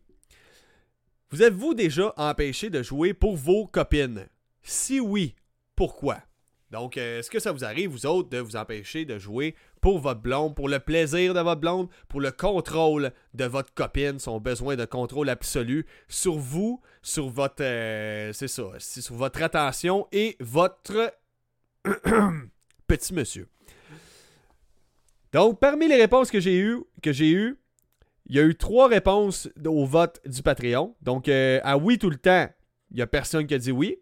[1.31, 4.29] vous êtes-vous déjà empêché de jouer pour vos copines?
[4.63, 5.35] Si oui,
[5.77, 6.19] pourquoi?
[6.71, 9.99] Donc, euh, est-ce que ça vous arrive, vous autres, de vous empêcher de jouer pour
[9.99, 14.39] votre blonde, pour le plaisir de votre blonde, pour le contrôle de votre copine, son
[14.39, 21.15] besoin de contrôle absolu sur vous, sur votre, euh, sur votre attention et votre
[22.87, 23.49] petit monsieur?
[25.33, 29.85] Donc, parmi les réponses que j'ai eues, que il y a eu trois réponses au
[29.85, 30.95] vote du Patreon.
[31.03, 32.49] Donc, euh, à oui tout le temps,
[32.90, 33.97] il n'y a personne qui a dit oui.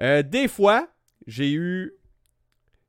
[0.00, 0.88] des fois,
[1.26, 1.98] j'ai eu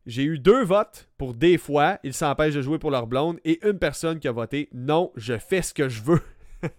[0.06, 3.64] j'ai eu deux votes pour des fois, ils s'empêchent de jouer pour leur blonde, et
[3.66, 6.22] une personne qui a voté non, je fais ce que je veux.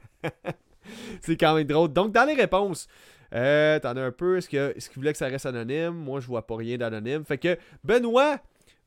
[1.21, 1.93] c'est quand même drôle.
[1.93, 2.89] Donc, dans les réponses,
[3.33, 4.39] euh, t'en un peu.
[4.39, 5.91] Est-ce qu'il est voulait que ça reste anonyme?
[5.91, 7.25] Moi, je vois pas rien d'anonyme.
[7.25, 8.41] Fait que, Benoît,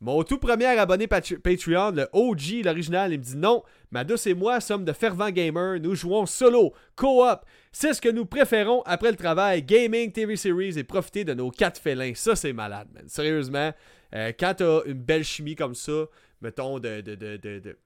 [0.04, 4.34] mon tout premier abonné Patreon, le OG, l'original, il me dit non, ma douce et
[4.34, 7.46] moi sommes de fervents gamers, nous jouons solo, co-op.
[7.72, 11.52] C'est ce que nous préférons après le travail, gaming, TV series et profiter de nos
[11.52, 12.12] quatre félins.
[12.16, 13.08] Ça, c'est malade, man.
[13.08, 13.72] Sérieusement,
[14.14, 16.04] euh, quand t'as une belle chimie comme ça,
[16.42, 17.78] mettons, de, de, de,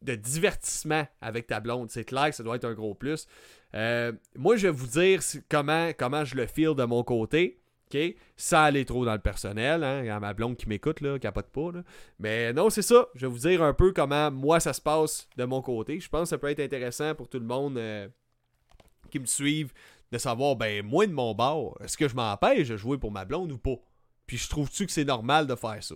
[0.00, 3.26] de, divertissement avec ta blonde, c'est clair que ça doit être un gros plus.
[3.74, 7.58] Euh, moi, je vais vous dire comment, comment je le feel de mon côté.
[7.92, 8.16] OK?
[8.36, 9.84] Sans aller trop dans le personnel.
[9.84, 10.00] Hein?
[10.00, 11.72] Il y a ma blonde qui m'écoute, là, capote pas.
[11.72, 11.82] Là.
[12.18, 13.06] Mais non, c'est ça.
[13.14, 16.00] Je vais vous dire un peu comment moi ça se passe de mon côté.
[16.00, 18.08] Je pense que ça peut être intéressant pour tout le monde euh,
[19.10, 19.72] qui me suive
[20.12, 23.24] de savoir, ben, moi de mon bord, est-ce que je m'empêche de jouer pour ma
[23.24, 23.76] blonde ou pas?
[24.26, 25.94] Puis je trouve-tu que c'est normal de faire ça?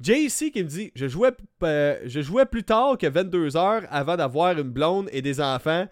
[0.00, 4.58] JC qui me dit je jouais, euh, je jouais plus tard que 22h avant d'avoir
[4.58, 5.86] une blonde et des enfants.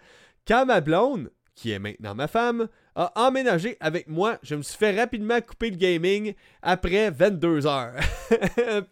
[0.47, 4.37] Quand ma blonde, qui est maintenant ma femme, a emménagé avec moi.
[4.43, 7.95] Je me suis fait rapidement couper le gaming après 22 heures.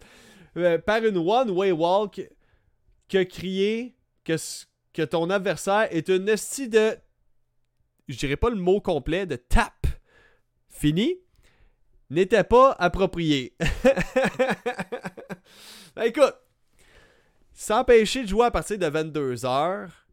[0.56, 2.20] Euh, par une one-way walk
[3.08, 4.36] qui a crié que,
[4.92, 6.98] que ton adversaire est une esti de.
[8.08, 9.86] Je dirais pas le mot complet, de tap.
[10.68, 11.20] Fini
[12.10, 13.56] n'était pas approprié.
[15.96, 16.36] Ben, écoute,
[17.54, 20.08] s'empêcher de jouer à partir de 22 heures,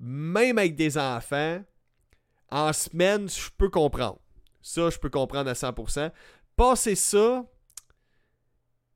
[0.00, 1.62] même avec des enfants,
[2.50, 4.18] en semaine, je peux comprendre.
[4.62, 6.10] Ça, je peux comprendre à 100%.
[6.56, 7.44] Passer ça,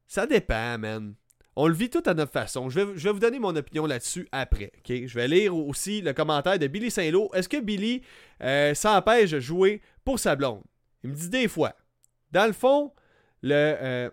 [0.06, 1.14] ça dépend, man.
[1.54, 2.70] On le vit tout à notre façon.
[2.70, 4.72] Je vais, vous donner mon opinion là-dessus après.
[4.88, 7.30] Je vais lire aussi le commentaire de Billy Saint-Lô.
[7.34, 8.02] Est-ce que Billy
[8.42, 10.62] euh, s'empêche de jouer pour sa blonde?
[11.04, 11.74] Il me dit des fois.
[12.30, 12.92] Dans le fond,
[13.42, 14.10] le, euh,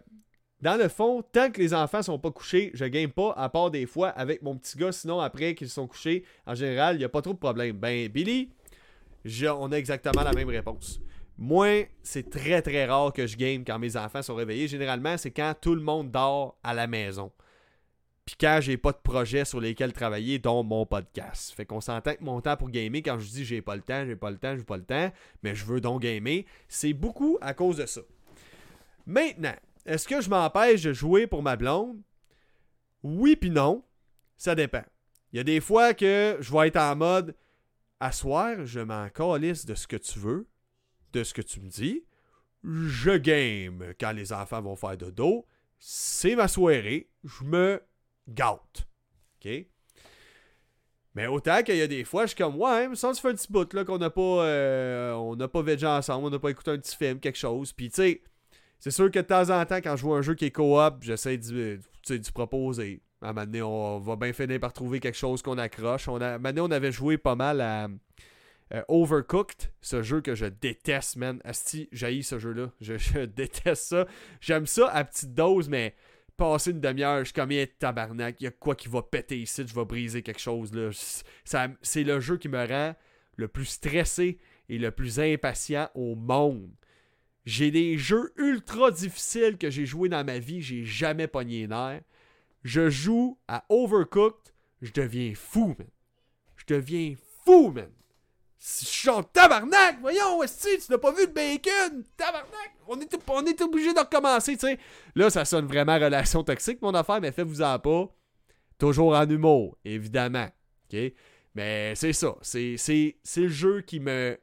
[0.62, 3.72] dans le fond, tant que les enfants sont pas couchés, je game pas, à part
[3.72, 4.92] des fois avec mon petit gars.
[4.92, 7.78] Sinon, après qu'ils sont couchés, en général, il n'y a pas trop de problème.
[7.78, 8.50] Ben, Billy,
[9.48, 11.02] on a exactement la même réponse.
[11.38, 14.68] Moi, c'est très très rare que je game quand mes enfants sont réveillés.
[14.68, 17.32] Généralement, c'est quand tout le monde dort à la maison.
[18.26, 21.54] Puis quand j'ai pas de projet sur lesquels travailler, dont mon podcast.
[21.56, 24.06] Fait qu'on s'entend que mon temps pour gamer, quand je dis j'ai pas le temps,
[24.06, 25.12] j'ai pas le temps, j'ai pas le temps,
[25.42, 28.02] mais je veux donc gamer, c'est beaucoup à cause de ça.
[29.08, 32.02] Maintenant, est-ce que je m'empêche de jouer pour ma blonde?
[33.02, 33.84] Oui puis non.
[34.38, 34.84] Ça dépend.
[35.32, 37.36] Il y a des fois que je vais être en mode
[38.00, 40.48] à soir, je m'en calisse de ce que tu veux,
[41.14, 42.04] de ce que tu me dis.
[42.64, 45.46] Je game quand les enfants vont faire de dos.
[45.80, 47.10] C'est ma soirée.
[47.24, 47.82] Je me
[48.28, 48.88] gâte.
[49.40, 49.66] OK?
[51.16, 53.30] Mais autant qu'il y a des fois, je suis comme, ouais, mais ça, se fait
[53.30, 56.72] un petit bout là, qu'on n'a pas, euh, pas végé ensemble, on n'a pas écouté
[56.72, 57.74] un petit film, quelque chose.
[57.74, 58.24] Puis, tu sais,
[58.80, 61.02] c'est sûr que de temps en temps, quand je vois un jeu qui est coop,
[61.02, 61.80] j'essaie de
[62.34, 63.02] proposer.
[63.22, 66.08] À un moment donné, on va bien finir par trouver quelque chose qu'on accroche.
[66.08, 67.90] On à un on avait joué pas mal à
[68.74, 71.42] euh, Overcooked, ce jeu que je déteste, man.
[71.44, 72.72] Asti, j'haïs ce jeu-là.
[72.80, 74.08] Je, déteste ça.
[74.40, 75.96] J'aime ça à petite dose, mais
[76.38, 79.66] passer une demi-heure, je suis comme, tabarnak, il y a quoi qui va péter ici,
[79.68, 80.90] je vais briser quelque chose, là.
[81.82, 82.96] C'est le jeu qui me rend
[83.36, 86.72] le plus stressé et le plus impatient au monde.
[87.46, 92.02] J'ai des jeux ultra difficiles que j'ai joué dans ma vie, j'ai jamais pogné nerf
[92.64, 95.88] je joue à Overcooked, je deviens fou, man.
[96.56, 97.92] Je deviens fou, man.
[98.60, 102.04] Je suis en tabarnak, voyons, est tu n'as pas vu le bacon?
[102.18, 102.76] Tabarnak!
[102.88, 104.78] On est, on est obligé de recommencer, tu sais.
[105.16, 108.14] Là, ça sonne vraiment relation toxique, mon affaire, mais faites-vous-en pas.
[108.78, 110.50] Toujours en humour, évidemment.
[111.56, 112.36] Mais c'est ça.
[112.42, 112.78] C'est
[113.38, 114.38] le jeu qui me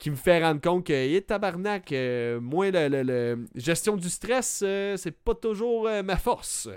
[0.00, 4.96] qui me fait rendre compte que, hey, tabarnak, euh, moi, la gestion du stress, euh,
[4.96, 6.68] c'est pas toujours euh, ma force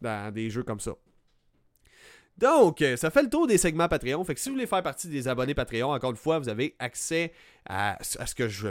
[0.00, 0.92] dans des jeux comme ça.
[2.38, 4.22] Donc, ça fait le tour des segments Patreon.
[4.22, 6.76] Fait que si vous voulez faire partie des abonnés Patreon, encore une fois, vous avez
[6.78, 7.32] accès
[7.68, 8.68] à, ce que je,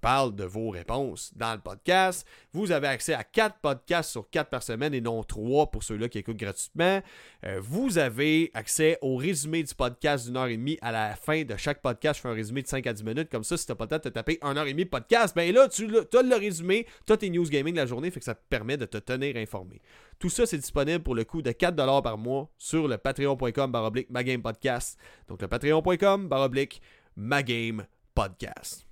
[0.00, 2.26] parle de vos réponses dans le podcast.
[2.52, 6.08] Vous avez accès à 4 podcasts sur 4 par semaine et non 3 pour ceux-là
[6.08, 7.02] qui écoutent gratuitement.
[7.44, 11.42] Euh, vous avez accès au résumé du podcast d'une heure et demie à la fin
[11.44, 12.16] de chaque podcast.
[12.16, 13.28] Je fais un résumé de 5 à 10 minutes.
[13.30, 15.36] Comme ça, si tu pas le temps de taper 1 heure et demie de podcast,
[15.36, 18.20] ben là, tu as le résumé, tu as tes news gaming de la journée, fait
[18.20, 19.82] que ça te permet de te tenir informé.
[20.18, 24.08] Tout ça, c'est disponible pour le coût de 4$ par mois sur le patreon.com baroblique.
[24.10, 26.80] Donc le patreon.com baroblique
[27.16, 28.86] magamepodcast podcast.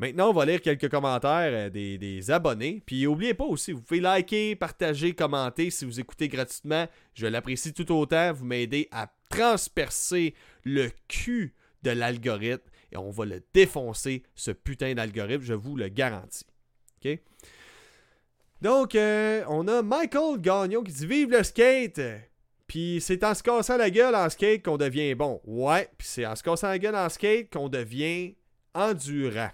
[0.00, 2.82] Maintenant, on va lire quelques commentaires euh, des, abonnés.
[2.84, 6.88] Puis n'oubliez pas aussi, vous pouvez liker, partager, commenter si vous écoutez gratuitement.
[7.14, 8.32] Je l'apprécie tout autant.
[8.32, 10.34] Vous m'aidez à transpercer
[10.64, 15.88] le cul de l'algorithme et on va le défoncer, ce putain d'algorithme, je vous le
[15.88, 16.44] garantis.
[17.04, 17.18] OK?
[18.60, 22.00] Donc, euh, on a Michael Gagnon qui dit Vive le skate!
[22.66, 25.40] Puis c'est en se cassant la gueule en skate qu'on devient bon.
[25.44, 28.34] Ouais, puis c'est en se cassant la gueule en skate qu'on devient
[28.74, 29.50] endurant.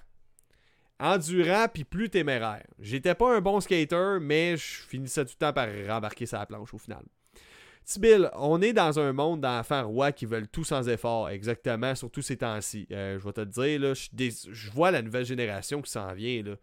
[0.98, 2.66] Endurant puis plus téméraire.
[2.78, 6.72] J'étais pas un bon skater, mais je finissais tout le temps par rembarquer sa planche
[6.72, 7.02] au final.
[7.84, 12.22] Tibil, on est dans un monde d'enfants rois qui veulent tout sans effort, exactement, surtout
[12.22, 12.86] ces temps-ci.
[12.92, 16.44] Euh, je vais te dire, là, je, vois la nouvelle génération qui s'en vient.
[16.44, 16.54] Là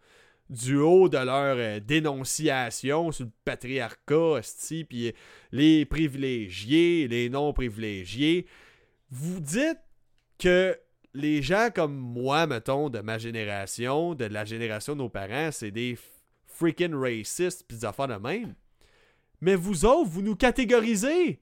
[0.50, 4.40] du haut de leur euh, dénonciation sur le patriarcat,
[4.88, 5.14] puis
[5.52, 8.46] les privilégiés, les non privilégiés,
[9.10, 9.78] vous dites
[10.38, 10.76] que
[11.14, 15.70] les gens comme moi, mettons, de ma génération, de la génération de nos parents, c'est
[15.70, 15.96] des
[16.46, 18.54] freaking racistes pis des affaires de même.
[19.40, 21.40] Mais vous autres, vous nous catégorisez.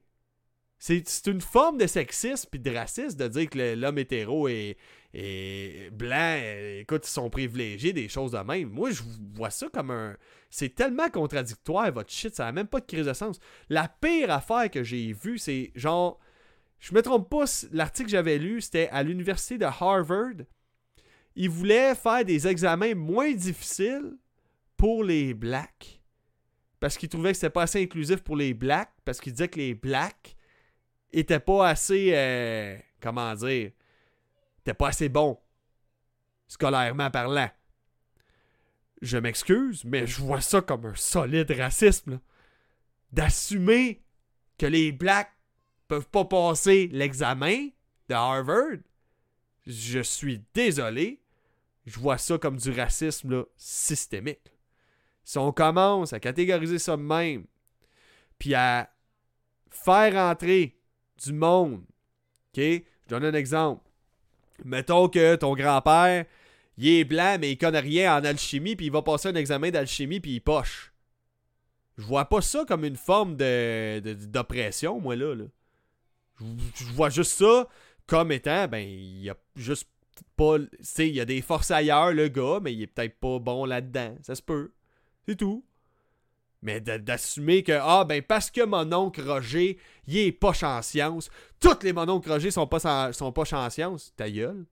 [0.78, 4.76] C'est une forme de sexisme puis de racisme de dire que l'homme hétéro est,
[5.14, 6.38] et blanc,
[6.78, 8.68] écoute, ils sont privilégiés, des choses de même.
[8.68, 9.02] Moi, je
[9.34, 10.16] vois ça comme un.
[10.50, 13.40] C'est tellement contradictoire, votre shit, ça n'a même pas de crise de sens.
[13.68, 16.20] La pire affaire que j'ai vue, c'est genre.
[16.78, 20.44] Je me trompe pas, l'article que j'avais lu, c'était à l'université de Harvard.
[21.34, 24.16] Ils voulaient faire des examens moins difficiles
[24.76, 26.00] pour les blacks.
[26.78, 28.92] Parce qu'ils trouvaient que c'était pas assez inclusif pour les blacks.
[29.04, 30.36] Parce qu'ils disaient que les blacks
[31.12, 32.12] étaient pas assez.
[32.14, 33.70] Euh, comment dire
[34.74, 35.38] pas assez bon,
[36.46, 37.50] scolairement parlant.
[39.00, 42.20] Je m'excuse, mais je vois ça comme un solide racisme.
[43.12, 44.02] D'assumer
[44.58, 45.32] que les blacks
[45.86, 47.68] peuvent pas passer l'examen
[48.08, 48.78] de Harvard.
[49.66, 51.22] Je suis désolé.
[51.86, 54.52] Je vois ça comme du racisme systémique.
[55.24, 57.46] Si on commence à catégoriser ça même,
[58.38, 58.92] puis à
[59.70, 60.77] faire entrer
[61.18, 61.82] du monde,
[62.52, 62.62] ok?
[62.62, 63.82] Je donne un exemple.
[64.64, 66.24] Mettons que ton grand-père,
[66.78, 69.70] il est blanc, mais il connaît rien en alchimie, puis il va passer un examen
[69.70, 70.92] d'alchimie, puis il poche.
[71.96, 75.34] Je vois pas ça comme une forme de, d'oppression, moi, là.
[76.40, 77.68] Je, vois juste ça
[78.06, 79.88] comme étant, ben, il y a juste
[80.36, 80.58] pas.
[80.58, 83.40] Tu sais, il y a des forces ailleurs, le gars, mais il est peut-être pas
[83.40, 84.16] bon là-dedans.
[84.22, 84.72] Ça se peut.
[85.26, 85.64] C'est tout.
[86.60, 91.30] Mais d'assumer que, ah, ben, parce que mon oncle Roger, il est pas en sciences,
[91.60, 94.64] tous les mononcles Roger sont pas, en sciences, ta gueule.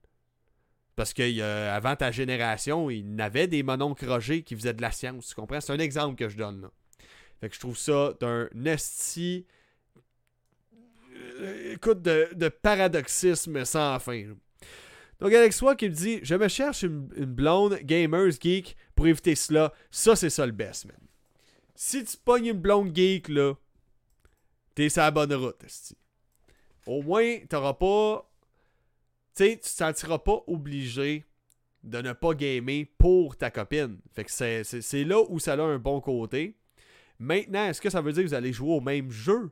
[0.96, 4.90] Parce que avant ta génération, il y avait des mononcles Roger qui faisaient de la
[4.90, 5.60] science, tu comprends?
[5.60, 6.70] C'est un exemple que je donne, là.
[7.40, 9.44] Fait que je trouve ça d'un esti.
[11.40, 14.34] Euh, écoute, de, paradoxisme sans fin.
[15.20, 19.34] Donc, Alex qui me dit Je me cherche une, une blonde gamers geek pour éviter
[19.34, 19.72] cela.
[19.90, 21.05] Ça, c'est ça le best, man
[21.76, 23.54] si tu pognes une blonde geek, là,
[24.74, 25.64] t'es sur la bonne route,
[26.86, 28.30] Au moins, t'auras pas.
[29.34, 31.24] Tu sais, tu te sentiras pas obligé
[31.84, 33.98] de ne pas gamer pour ta copine.
[34.12, 36.56] Fait que c'est là où ça a un bon côté.
[37.18, 39.50] Maintenant, est-ce que ça veut dire que vous allez jouer au même jeu?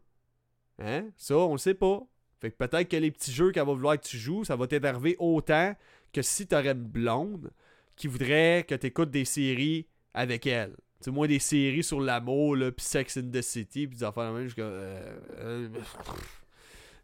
[0.78, 1.08] Hein?
[1.16, 2.02] Ça, on le sait pas.
[2.40, 4.66] Fait que peut-être que les petits jeux qu'elle va vouloir que tu joues, ça va
[4.66, 5.74] t'énerver autant
[6.12, 7.52] que si t'aurais une blonde
[7.96, 10.74] qui voudrait que tu écoutes des séries avec elle.
[11.04, 14.32] C'est moins des séries sur l'amour, là, puis Sex in the City, puis des affaires
[14.32, 14.62] même, jusqu'à.
[14.62, 15.68] Euh, euh,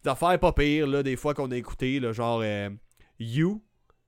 [0.02, 2.70] des affaires pas pires, là, des fois qu'on a écouté, là, genre euh,
[3.18, 3.62] You.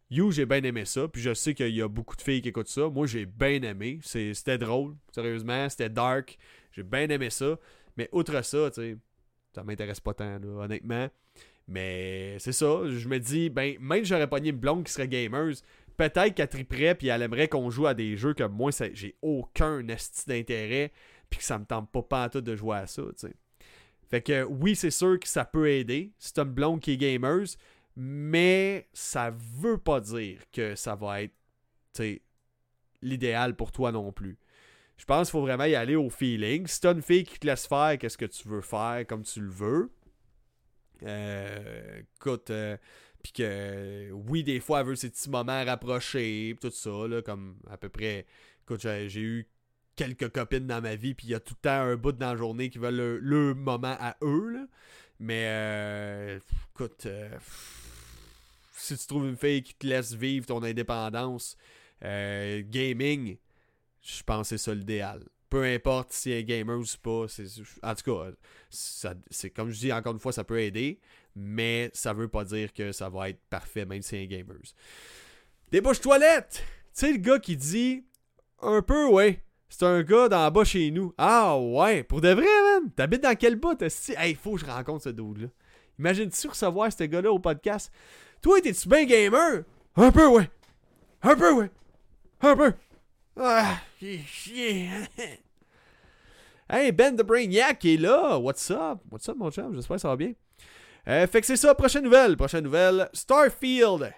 [0.09, 2.49] You, j'ai bien aimé ça, puis je sais qu'il y a beaucoup de filles qui
[2.49, 2.89] écoutent ça.
[2.89, 3.99] Moi, j'ai bien aimé.
[4.03, 6.39] C'était drôle, sérieusement, c'était dark.
[6.73, 7.59] J'ai bien aimé ça.
[7.99, 8.97] Mais outre ça, tu sais,
[9.55, 11.11] ça m'intéresse pas tant, honnêtement.
[11.69, 15.07] Mais c'est ça, je me dis, ben, même si j'aurais pogné une blonde qui serait
[15.07, 15.55] gamers,
[15.97, 19.87] peut-être qu'elle triperait puis elle aimerait qu'on joue à des jeux que moi j'ai aucun
[19.89, 20.93] esti d'intérêt
[21.31, 23.35] puis que ça me tente pas pas tout de jouer à ça, tu sais.
[24.11, 27.47] Fait que oui, c'est sûr que ça peut aider t'as une blonde qui est gamers,
[27.97, 31.35] mais ça veut pas dire que ça va être
[33.01, 34.39] l'idéal pour toi non plus.
[34.97, 36.67] Je pense qu'il faut vraiment y aller au feeling.
[36.67, 39.41] Si t'as une fille qui te laisse faire qu'est-ce que tu veux faire comme tu
[39.41, 39.91] le veux,
[41.05, 42.77] euh, écoute, euh,
[43.23, 46.91] Puis que, oui, des fois, elle veut ses petits moments rapprochés, tout ça,
[47.25, 48.27] comme à peu près.
[48.65, 49.49] Écoute, j'ai eu
[49.97, 52.33] quelques copines dans ma vie, puis il y a tout le temps un bout dans
[52.33, 54.69] la journée qui veulent le, moment à eux.
[55.21, 56.41] Mais, euh,
[56.75, 57.31] écoute, euh,
[58.73, 61.57] si tu trouves une fille qui te laisse vivre ton indépendance,
[62.03, 63.37] euh, gaming,
[64.03, 65.23] je pense que c'est ça l'idéal.
[65.49, 67.27] Peu importe si elle est gamer ou pas.
[67.83, 68.31] En tout cas,
[68.71, 70.99] c'est comme je dis encore une fois, ça peut aider,
[71.35, 74.57] mais ça veut pas dire que ça va être parfait, même si elle est gamer.
[75.71, 76.63] Des bouches toilettes!
[76.95, 78.05] Tu sais, le gars qui dit
[78.61, 79.43] un peu, ouais.
[79.69, 81.15] C'est un gars d'en bas chez nous.
[81.17, 82.91] Ah ouais, pour de vrai, man.
[82.95, 83.83] T'habites dans quel bout?
[84.17, 85.49] Hey, faut que je rencontre ce dude-là.
[85.99, 87.91] Imagine-tu recevoir ce gars-là au podcast?
[88.43, 89.63] Toi, t'es-tu bien gamer?
[89.97, 90.51] Un peu, ouais.
[91.23, 91.71] Un peu, ouais.
[92.43, 92.73] Un peu.
[93.41, 94.91] Ah, chier.
[96.69, 98.39] hey, Ben the Brainiac est là.
[98.39, 98.99] What's up?
[99.11, 99.75] What's up, mon chum?
[99.75, 100.35] J'espère que ça va bien.
[101.09, 102.37] Euh, fait que c'est ça, prochaine nouvelle.
[102.37, 104.13] Prochaine nouvelle, Starfield.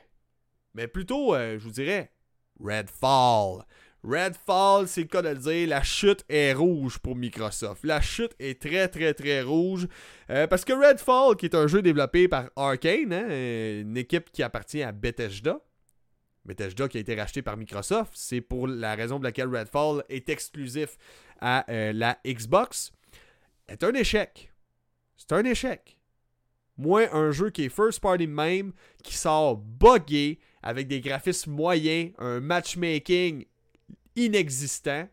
[0.74, 2.12] Mais plutôt, euh, je vous dirais,
[2.61, 3.64] Redfall.
[4.03, 7.85] Redfall, c'est le cas de le dire, la chute est rouge pour Microsoft.
[7.85, 9.89] La chute est très très très rouge.
[10.28, 14.43] Euh, parce que Redfall, qui est un jeu développé par Arkane, hein, une équipe qui
[14.43, 15.59] appartient à Bethesda,
[16.45, 20.28] Bethesda qui a été racheté par Microsoft, c'est pour la raison pour laquelle Redfall est
[20.28, 20.99] exclusif
[21.41, 22.93] à la Xbox,
[23.68, 24.53] est un échec.
[25.16, 25.99] C'est un échec.
[26.77, 28.72] Moi, un jeu qui est first party même,
[29.03, 33.45] qui sort buggé, avec des graphismes moyens, un matchmaking
[34.16, 35.09] inexistant,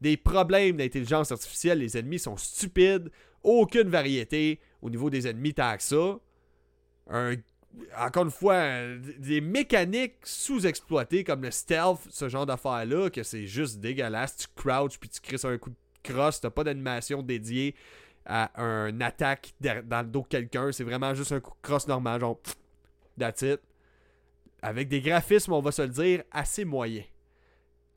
[0.00, 3.10] des problèmes d'intelligence artificielle, les ennemis sont stupides,
[3.42, 6.18] aucune variété au niveau des ennemis tant que ça.
[7.98, 13.78] encore une fois, des mécaniques sous-exploitées comme le stealth, ce genre d'affaires-là, que c'est juste
[13.80, 14.36] dégueulasse.
[14.36, 17.74] Tu crouches puis tu crisses un coup de crosse, t'as pas d'animation dédiée
[18.28, 20.70] à un attaque dans le dos de quelqu'un.
[20.70, 22.38] C'est vraiment juste un coup de crosse normal, genre
[23.18, 23.60] that's it.
[24.62, 27.04] Avec des graphismes, on va se le dire, assez moyens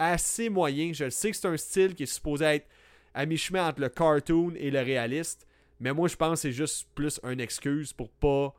[0.01, 0.91] assez moyen.
[0.93, 2.67] Je sais que c'est un style qui est supposé être
[3.13, 5.47] à mi-chemin entre le cartoon et le réaliste.
[5.79, 8.53] Mais moi, je pense que c'est juste plus une excuse pour pas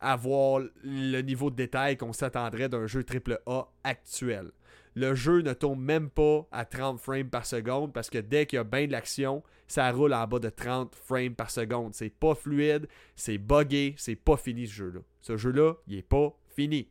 [0.00, 4.50] avoir le niveau de détail qu'on s'attendrait d'un jeu AAA actuel.
[4.94, 8.58] Le jeu ne tourne même pas à 30 frames par seconde parce que dès qu'il
[8.58, 11.94] y a bien de l'action, ça roule en bas de 30 frames par seconde.
[11.94, 15.00] C'est pas fluide, c'est buggé, c'est pas fini ce jeu-là.
[15.22, 16.88] Ce jeu-là, il est pas fini.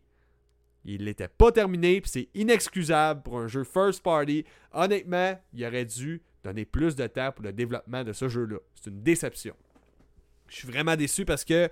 [0.84, 4.46] Il n'était pas terminé, c'est inexcusable pour un jeu first party.
[4.74, 8.58] Honnêtement, il aurait dû donner plus de temps pour le développement de ce jeu-là.
[8.74, 9.56] C'est une déception.
[10.48, 11.70] Je suis vraiment déçu parce que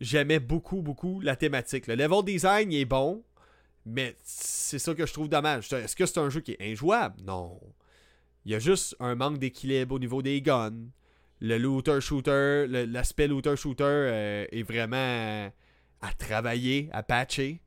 [0.00, 1.86] j'aimais beaucoup, beaucoup la thématique.
[1.86, 3.22] Le level design est bon,
[3.86, 5.72] mais c'est ça que je trouve dommage.
[5.72, 7.20] Est-ce que c'est un jeu qui est injouable?
[7.22, 7.60] Non.
[8.44, 10.88] Il y a juste un manque d'équilibre au niveau des guns.
[11.40, 15.50] Le looter-shooter, l'aspect looter-shooter euh, est vraiment
[16.02, 17.60] à travailler, à patcher.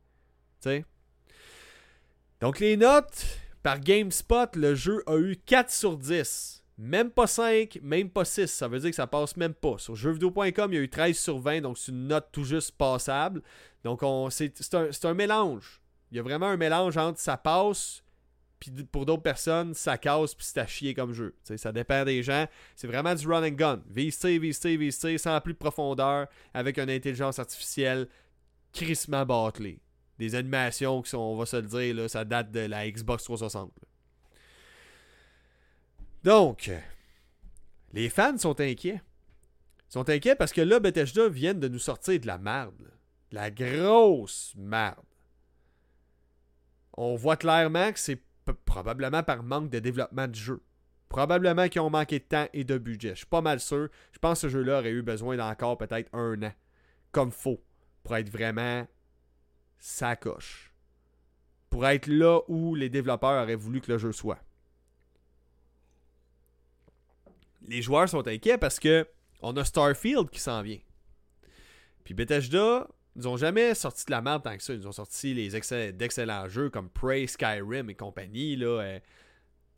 [2.40, 3.26] Donc les notes,
[3.62, 6.64] par GameSpot, le jeu a eu 4 sur 10.
[6.78, 8.48] Même pas 5, même pas 6.
[8.48, 9.78] Ça veut dire que ça passe même pas.
[9.78, 12.72] Sur jeuxvideo.com, il y a eu 13 sur 20, donc c'est une note tout juste
[12.72, 13.42] passable.
[13.84, 14.02] Donc
[14.32, 15.82] c'est un, un, mélange.
[16.14, 18.04] Il y a vraiment un mélange entre ça passe,
[18.60, 21.36] puis pour d'autres personnes, ça casse, puis c'est à chier comme jeu.
[21.58, 22.46] ça dépend des gens.
[22.76, 23.82] C'est vraiment du run and gun.
[23.90, 28.08] VC, sans plus de profondeur, avec une intelligence artificielle
[28.74, 29.80] crissement bâclée
[30.20, 33.24] des animations qui sont, on va se le dire, là, ça date de la Xbox
[33.24, 33.72] 360.
[36.24, 36.70] Donc,
[37.92, 39.02] les fans sont inquiets.
[39.90, 42.92] Ils sont inquiets parce que là, Bethesda viennent de nous sortir de la merde.
[43.32, 45.04] De la grosse merde.
[46.96, 48.22] On voit clairement que c'est
[48.66, 50.64] probablement par manque de développement du jeu.
[51.10, 53.12] Probablement qu'ils ont manqué de temps et de budget.
[53.12, 53.90] Je suis pas mal sûr.
[54.12, 56.54] Je pense que ce jeu-là aurait eu besoin d'encore peut-être un an.
[57.12, 57.64] Comme faux.
[58.04, 58.88] Pour être vraiment
[59.78, 60.74] ça coche.
[61.70, 64.40] Pour être là où les développeurs auraient voulu que le jeu soit.
[67.68, 69.08] Les joueurs sont inquiets parce que
[69.42, 70.80] on a Starfield qui s'en vient.
[72.04, 74.74] Puis Bethesda, ils n'ont jamais sorti de la merde tant que ça.
[74.74, 75.50] Ils ont sorti les
[75.92, 78.56] d'excellents jeux comme Prey, Skyrim et compagnie.
[78.56, 79.00] Là, euh,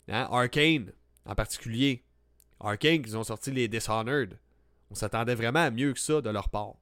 [0.08, 0.92] hein, Arcane
[1.26, 2.02] en particulier.
[2.60, 4.38] Arcane, ils ont sorti les Dishonored.
[4.90, 6.74] On s'attendait vraiment à mieux que ça de leur part.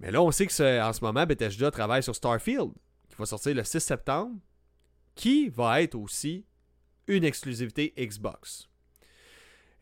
[0.00, 2.72] Mais là, on sait que en ce moment, Bethesda travaille sur Starfield,
[3.08, 4.36] qui va sortir le 6 septembre,
[5.14, 6.44] qui va être aussi
[7.06, 8.68] une exclusivité Xbox.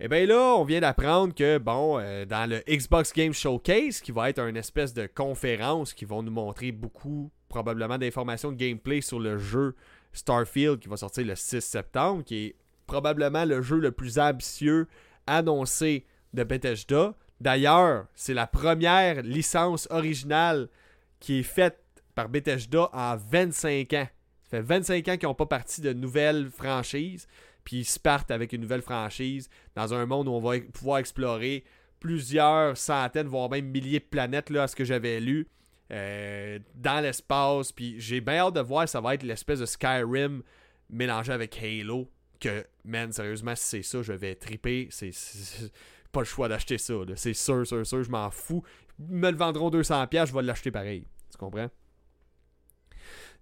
[0.02, 4.00] Et eh bien là, on vient d'apprendre que, bon, euh, dans le Xbox Game Showcase,
[4.00, 8.56] qui va être une espèce de conférence qui vont nous montrer beaucoup, probablement, d'informations de
[8.56, 9.76] gameplay sur le jeu
[10.12, 12.56] Starfield qui va sortir le 6 septembre, qui est
[12.88, 14.88] probablement le jeu le plus ambitieux
[15.28, 20.68] annoncé de Bethesda D'ailleurs, c'est la première licence originale
[21.20, 21.78] qui est faite
[22.16, 24.08] par Bethesda en 25 ans.
[24.42, 27.28] Ça fait 25 ans qu'ils n'ont pas parti de nouvelles franchises,
[27.64, 31.64] puis ils partent avec une nouvelle franchise dans un monde où on va pouvoir explorer
[32.00, 35.46] plusieurs centaines, voire même milliers de planètes, là, à ce que j'avais lu,
[35.92, 37.70] euh, dans l'espace.
[37.70, 40.42] Puis j'ai bien hâte de voir, ça va être l'espèce de Skyrim
[40.90, 42.10] mélangé avec Halo.
[42.40, 44.88] Que, man, sérieusement, si c'est ça, je vais triper.
[44.90, 45.12] C'est
[46.10, 46.94] pas le choix d'acheter ça.
[47.14, 48.64] C'est sûr, sûr, sûr, je m'en fous.
[48.98, 51.06] Ils me le vendront 200$, je vais l'acheter pareil.
[51.30, 51.70] Tu comprends?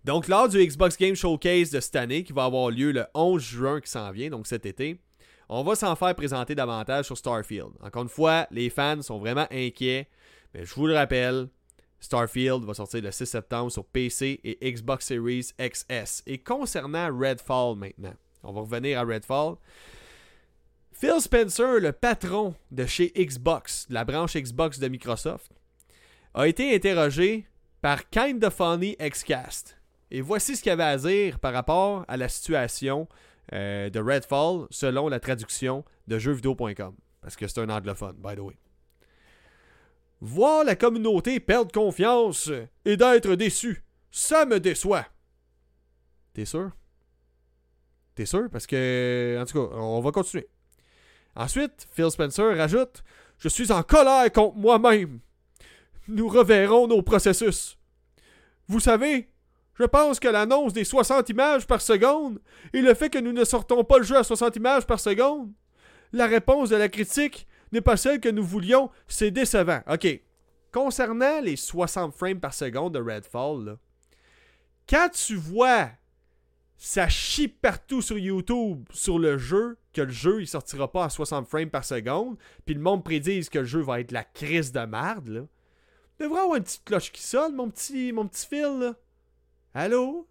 [0.05, 3.42] Donc, lors du Xbox Game Showcase de cette année, qui va avoir lieu le 11
[3.42, 4.98] juin qui s'en vient, donc cet été,
[5.48, 7.72] on va s'en faire présenter davantage sur Starfield.
[7.82, 10.09] Encore une fois, les fans sont vraiment inquiets,
[10.55, 11.48] mais je vous le rappelle,
[11.98, 16.22] Starfield va sortir le 6 septembre sur PC et Xbox Series XS.
[16.26, 19.57] Et concernant Redfall maintenant, on va revenir à Redfall.
[20.92, 25.51] Phil Spencer, le patron de chez Xbox, de la branche Xbox de Microsoft,
[26.32, 27.46] a été interrogé
[27.82, 29.80] par Kinda Funny Xcast.
[30.11, 33.08] Et voici ce qu'il avait à dire par rapport à la situation
[33.52, 36.94] euh, de Redfall selon la traduction de jeuxvideo.com.
[37.20, 38.56] Parce que c'est un anglophone, by the way.
[40.20, 42.50] Voir la communauté perdre confiance
[42.84, 45.06] et d'être déçu, ça me déçoit.
[46.34, 46.70] T'es sûr?
[48.14, 48.48] T'es sûr?
[48.50, 50.48] Parce que, en tout cas, on va continuer.
[51.36, 53.02] Ensuite, Phil Spencer rajoute
[53.38, 55.20] Je suis en colère contre moi-même.
[56.08, 57.78] Nous reverrons nos processus.
[58.68, 59.28] Vous savez,
[59.81, 62.39] je pense que l'annonce des 60 images par seconde
[62.74, 65.51] et le fait que nous ne sortons pas le jeu à 60 images par seconde,
[66.12, 69.81] la réponse de la critique n'est pas celle que nous voulions, c'est décevant.
[69.91, 70.07] OK.
[70.70, 73.78] Concernant les 60 frames par seconde de Redfall,
[74.87, 75.89] quand tu vois
[76.76, 81.09] ça chie partout sur YouTube sur le jeu, que le jeu il sortira pas à
[81.11, 84.72] 60 frames par seconde, puis le monde prédise que le jeu va être la crise
[84.72, 85.43] de merde, là.
[86.18, 88.95] Devrait avoir une petite cloche qui sonne, mon petit, mon petit fil.
[89.74, 90.28] Allô?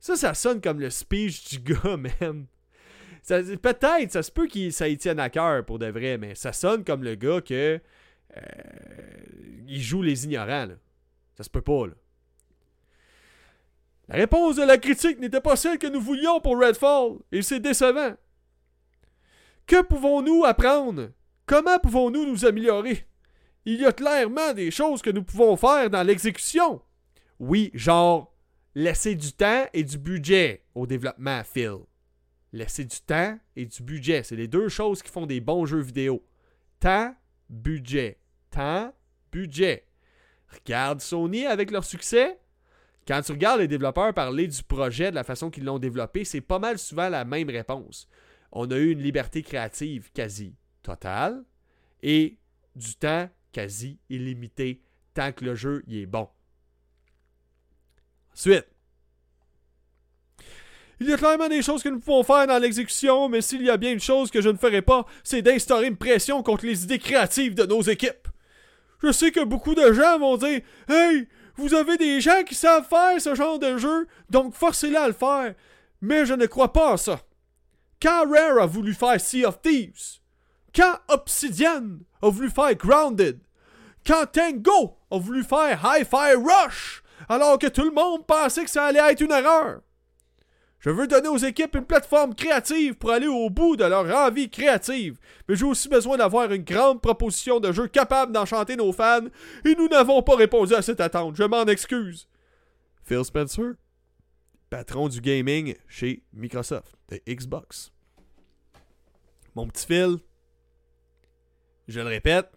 [0.00, 2.46] Ça, ça sonne comme le speech du gars, man.
[3.26, 6.52] Peut-être, ça se peut qu'il ça y tienne à cœur pour de vrai, mais ça
[6.52, 7.80] sonne comme le gars que.
[8.36, 8.42] Euh,
[9.66, 10.74] il joue les ignorants, là.
[11.36, 11.94] Ça se peut pas, là.
[14.08, 17.60] La réponse de la critique n'était pas celle que nous voulions pour Redfall, et c'est
[17.60, 18.14] décevant.
[19.66, 21.10] Que pouvons-nous apprendre?
[21.46, 23.06] Comment pouvons-nous nous améliorer?
[23.64, 26.82] Il y a clairement des choses que nous pouvons faire dans l'exécution.
[27.38, 28.33] Oui, genre,
[28.74, 31.78] laisser du temps et du budget au développement, Phil.
[32.52, 34.22] Laisser du temps et du budget.
[34.22, 36.24] C'est les deux choses qui font des bons jeux vidéo.
[36.80, 37.14] Temps,
[37.48, 38.18] budget.
[38.50, 38.92] Temps,
[39.32, 39.86] budget.
[40.48, 42.38] Regarde Sony avec leur succès.
[43.06, 46.40] Quand tu regardes les développeurs parler du projet, de la façon qu'ils l'ont développé, c'est
[46.40, 48.08] pas mal souvent la même réponse.
[48.52, 51.44] On a eu une liberté créative quasi totale
[52.02, 52.38] et
[52.76, 54.80] du temps quasi illimité
[55.12, 56.28] tant que le jeu y est bon.
[58.34, 58.66] Ensuite,
[61.00, 63.70] il y a clairement des choses que nous pouvons faire dans l'exécution, mais s'il y
[63.70, 66.84] a bien une chose que je ne ferai pas, c'est d'instaurer une pression contre les
[66.84, 68.28] idées créatives de nos équipes.
[69.02, 72.88] Je sais que beaucoup de gens vont dire Hey, vous avez des gens qui savent
[72.88, 75.54] faire ce genre de jeu, donc forcez-les à le faire.
[76.00, 77.20] Mais je ne crois pas en ça.
[78.00, 80.20] Quand Rare a voulu faire Sea of Thieves,
[80.74, 83.40] quand Obsidian a voulu faire Grounded,
[84.06, 88.84] quand Tango a voulu faire Hi-Fi Rush, alors que tout le monde pensait que ça
[88.84, 89.80] allait être une erreur.
[90.80, 94.50] Je veux donner aux équipes une plateforme créative pour aller au bout de leur envie
[94.50, 95.18] créative,
[95.48, 99.28] mais j'ai aussi besoin d'avoir une grande proposition de jeu capable d'enchanter nos fans,
[99.64, 102.28] et nous n'avons pas répondu à cette attente, je m'en excuse.
[103.02, 103.76] Phil Spencer,
[104.68, 107.90] patron du gaming chez Microsoft, de Xbox.
[109.54, 110.18] Mon petit Phil,
[111.88, 112.50] je le répète,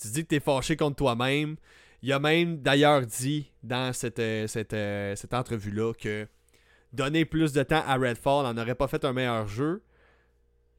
[0.00, 1.56] tu dis que t'es fâché contre toi-même.
[2.02, 6.26] Il a même d'ailleurs dit dans cette, euh, euh, cette entrevue-là que
[6.92, 9.82] donner plus de temps à Redfall n'en aurait pas fait un meilleur jeu.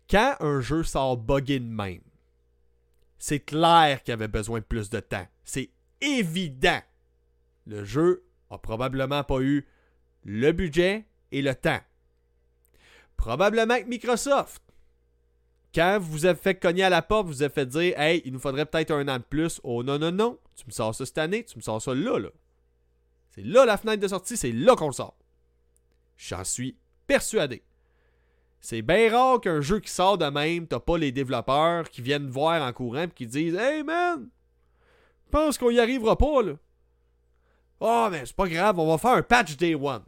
[0.10, 2.02] Quand un jeu sort buggé de même,
[3.18, 5.28] c'est clair qu'il avait besoin de plus de temps.
[5.44, 5.70] C'est
[6.02, 6.82] évident.
[7.68, 9.68] Le jeu a probablement pas eu
[10.26, 11.80] le budget et le temps.
[13.16, 14.64] Probablement que Microsoft,
[15.74, 18.40] quand vous avez fait cogner à la porte, vous avez fait dire Hey, il nous
[18.40, 19.60] faudrait peut-être un an de plus.
[19.64, 20.38] Oh non, non, non.
[20.56, 22.30] Tu me sors ça cette année, tu me sors ça là, là.
[23.30, 25.18] C'est là la fenêtre de sortie, c'est là qu'on sort.
[26.18, 26.76] J'en suis
[27.08, 27.64] persuadé.
[28.60, 32.30] C'est bien rare qu'un jeu qui sort de même, t'as pas les développeurs qui viennent
[32.30, 34.30] voir en courant et qui disent Hey man,
[35.32, 36.54] pense qu'on y arrivera pas là.
[37.80, 40.04] Oh, mais c'est pas grave, on va faire un patch day one.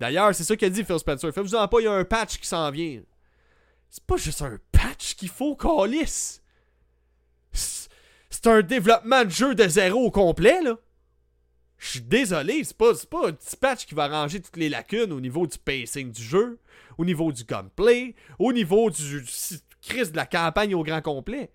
[0.00, 1.32] D'ailleurs, c'est ça qu'a dit Phil Spencer.
[1.32, 3.02] Faites-vous-en pas, il y a un patch qui s'en vient.
[3.90, 6.40] C'est pas juste un patch qu'il faut, Calis.
[7.52, 10.78] C'est un développement de jeu de zéro au complet, là.
[11.78, 15.12] Je suis désolé, c'est pas, pas un petit patch qui va ranger toutes les lacunes
[15.12, 16.58] au niveau du pacing du jeu,
[16.98, 19.24] au niveau du gunplay, au niveau du,
[19.80, 21.50] crise de la campagne au grand complet.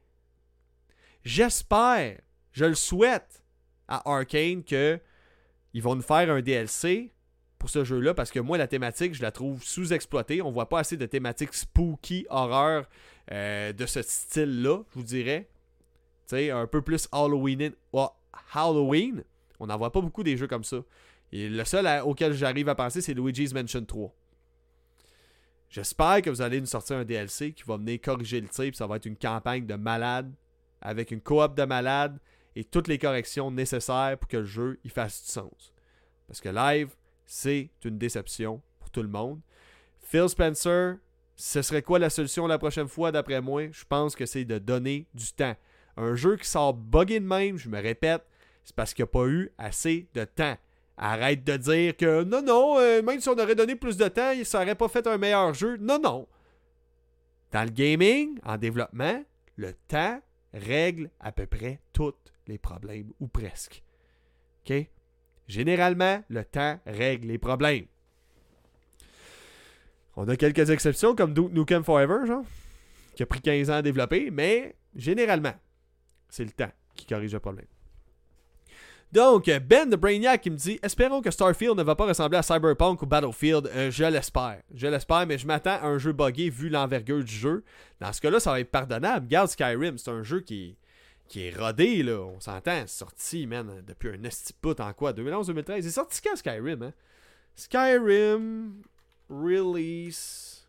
[1.23, 2.19] J'espère,
[2.53, 3.43] je le souhaite
[3.87, 4.99] à Arkane que
[5.73, 7.13] ils vont nous faire un DLC
[7.59, 10.41] pour ce jeu-là parce que moi la thématique je la trouve sous-exploitée.
[10.41, 12.87] On voit pas assez de thématiques spooky, horreur
[13.31, 15.49] euh, de ce style-là, je vous dirais.
[16.27, 17.73] Tu sais, un peu plus Halloween.
[18.53, 19.23] Halloween.
[19.59, 20.77] On n'en voit pas beaucoup des jeux comme ça.
[21.31, 24.13] Et le seul auquel j'arrive à penser, c'est Luigi's Mansion 3.
[25.69, 28.87] J'espère que vous allez nous sortir un DLC qui va venir corriger le tir, ça
[28.87, 30.31] va être une campagne de malade,
[30.81, 32.17] avec une coop de malade
[32.55, 35.73] et toutes les corrections nécessaires pour que le jeu il fasse du sens.
[36.27, 36.95] Parce que live,
[37.25, 39.41] c'est une déception pour tout le monde.
[39.99, 40.97] Phil Spencer,
[41.35, 43.69] ce serait quoi la solution la prochaine fois d'après moi?
[43.71, 45.55] Je pense que c'est de donner du temps.
[45.97, 48.23] Un jeu qui sort buggé de même, je me répète,
[48.63, 50.55] c'est parce qu'il n'y a pas eu assez de temps.
[50.97, 54.31] Arrête de dire que non, non, euh, même si on aurait donné plus de temps,
[54.43, 55.77] ça n'aurait pas fait un meilleur jeu.
[55.77, 56.27] Non, non.
[57.51, 59.23] Dans le gaming, en développement,
[59.57, 60.21] le temps
[60.53, 62.15] règle à peu près tous
[62.47, 63.83] les problèmes, ou presque.
[64.65, 64.87] OK?
[65.47, 67.85] Généralement, le temps règle les problèmes.
[70.15, 72.45] On a quelques exceptions, comme Duke Nukem Forever, genre,
[73.15, 75.53] qui a pris 15 ans à développer, mais généralement,
[76.29, 77.65] c'est le temps qui corrige le problème.
[79.11, 82.41] Donc, Ben de Brainiac qui me dit Espérons que Starfield ne va pas ressembler à
[82.41, 83.67] Cyberpunk ou Battlefield.
[83.73, 84.61] Euh, je l'espère.
[84.73, 87.63] Je l'espère, mais je m'attends à un jeu buggé vu l'envergure du jeu.
[88.01, 89.27] Dans ce cas-là, ça va être pardonnable.
[89.27, 90.75] Garde Skyrim, c'est un jeu qui,
[91.35, 92.19] est rodé, là.
[92.19, 92.87] On s'entend.
[92.87, 95.13] Sorti, man, depuis un estiput en quoi?
[95.13, 95.81] 2011-2013.
[95.83, 96.93] C'est sorti quand Skyrim, hein?
[97.55, 98.81] Skyrim
[99.29, 100.67] Release.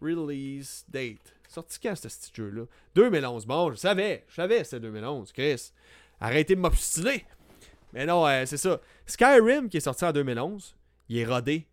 [0.00, 1.34] Release date.
[1.48, 2.64] Sorti quand ce petit jeu-là?
[2.94, 3.46] 2011.
[3.46, 4.24] Bon, je savais.
[4.28, 5.72] Je savais c'était 2011, Chris.
[6.20, 7.24] Arrêtez de m'obstiner.
[7.92, 8.80] Mais non, euh, c'est ça.
[9.06, 10.76] Skyrim, qui est sorti en 2011,
[11.08, 11.66] il est rodé.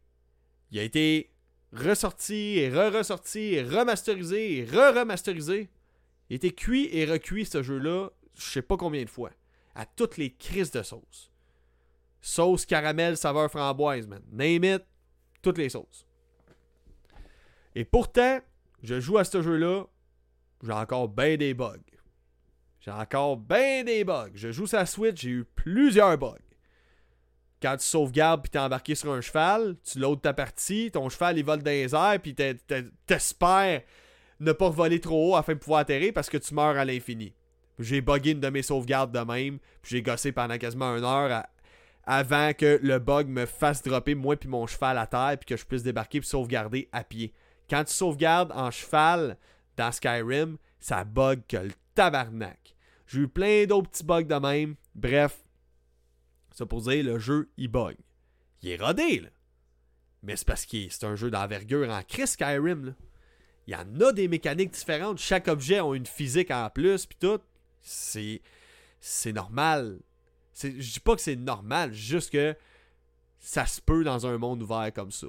[0.71, 1.31] Il a été
[1.73, 5.69] ressorti et re-ressorti et remasterisé et re-remasterisé.
[6.29, 9.31] Il a été cuit et recuit ce jeu-là, je sais pas combien de fois.
[9.75, 11.31] À toutes les crises de sauce.
[12.21, 14.21] Sauce caramel, saveur framboise, man.
[14.31, 14.83] Name it,
[15.41, 16.04] toutes les sauces.
[17.75, 18.39] Et pourtant,
[18.83, 19.83] je joue à ce jeu-là,
[20.63, 21.77] j'ai encore bien des bugs.
[22.79, 24.31] J'ai encore bien des bugs.
[24.33, 26.37] Je joue la Switch, j'ai eu plusieurs bugs.
[27.61, 31.37] Quand tu sauvegardes puis t'es embarqué sur un cheval, tu loads ta partie, ton cheval
[31.37, 33.81] il vole dans les airs puis t'espères
[34.39, 37.33] ne pas voler trop haut afin de pouvoir atterrir parce que tu meurs à l'infini.
[37.79, 41.43] J'ai bugué une de mes sauvegardes de même, puis j'ai gossé pendant quasiment une heure
[42.05, 45.57] avant que le bug me fasse dropper moi puis mon cheval à terre puis que
[45.57, 47.33] je puisse débarquer puis sauvegarder à pied.
[47.69, 49.37] Quand tu sauvegardes en cheval
[49.77, 52.75] dans Skyrim, ça bug que le tabarnak.
[53.07, 54.75] J'ai eu plein d'autres petits bugs de même.
[54.93, 55.43] Bref,
[56.51, 57.97] ça pour dire, le jeu, il bug.
[58.61, 59.29] Il est rodé, là.
[60.23, 62.95] Mais c'est parce que c'est un jeu d'envergure en Chris Skyrim.
[63.67, 65.19] Il y en a des mécaniques différentes.
[65.19, 67.39] Chaque objet a une physique en plus, puis tout.
[67.81, 68.41] C'est.
[68.99, 69.99] C'est normal.
[70.59, 72.55] Je dis pas que c'est normal, juste que
[73.39, 75.27] ça se peut dans un monde ouvert comme ça.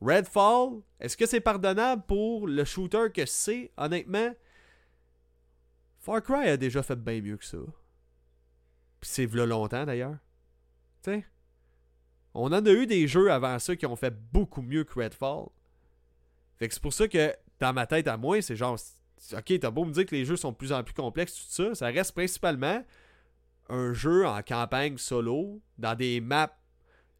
[0.00, 3.72] Redfall, est-ce que c'est pardonnable pour le shooter que c'est?
[3.76, 4.34] Honnêtement,
[6.00, 7.58] Far Cry a déjà fait bien mieux que ça.
[9.00, 10.16] Puis c'est v'là longtemps d'ailleurs.
[11.02, 11.24] Tu.
[12.34, 15.46] On en a eu des jeux avant ça qui ont fait beaucoup mieux que Redfall.
[16.56, 18.78] Fait que c'est pour ça que dans ma tête à moi, c'est genre.
[19.32, 21.74] Ok, t'as beau me dire que les jeux sont plus en plus complexes, tout ça.
[21.74, 22.84] Ça reste principalement
[23.68, 26.54] un jeu en campagne solo dans des maps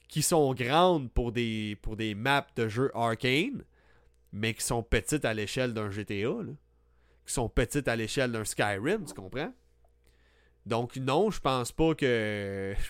[0.08, 3.64] qui sont grandes pour des, pour des maps de jeux arcane,
[4.32, 6.30] mais qui sont petites à l'échelle d'un GTA.
[7.26, 9.52] Qui sont petites à l'échelle d'un Skyrim, tu comprends?
[10.64, 12.74] Donc non, je pense pas que.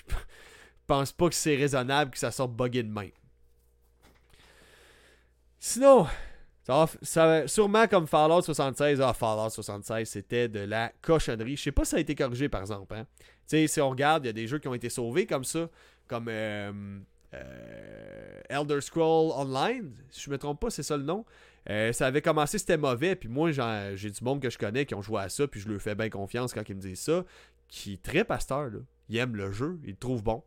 [0.88, 3.08] Je pense pas que c'est raisonnable que ça sorte buggé de main.
[5.58, 6.06] Sinon,
[6.62, 11.56] ça, ça sûrement comme Fallout 76, ah, Fallout 76, c'était de la cochonnerie.
[11.56, 12.94] Je sais pas si ça a été corrigé par exemple.
[12.94, 13.04] Hein?
[13.46, 15.68] Si on regarde, il y a des jeux qui ont été sauvés comme ça,
[16.06, 16.72] comme euh,
[17.34, 21.24] euh, Elder Scroll Online, si je me trompe pas, c'est ça le nom.
[21.68, 24.94] Euh, ça avait commencé, c'était mauvais, puis moi, j'ai du monde que je connais qui
[24.94, 27.24] ont joué à ça, puis je leur fais bien confiance quand ils me disent ça,
[27.68, 28.78] qui très pasteur, là.
[29.08, 30.42] Ils aiment le jeu, ils le trouvent bon.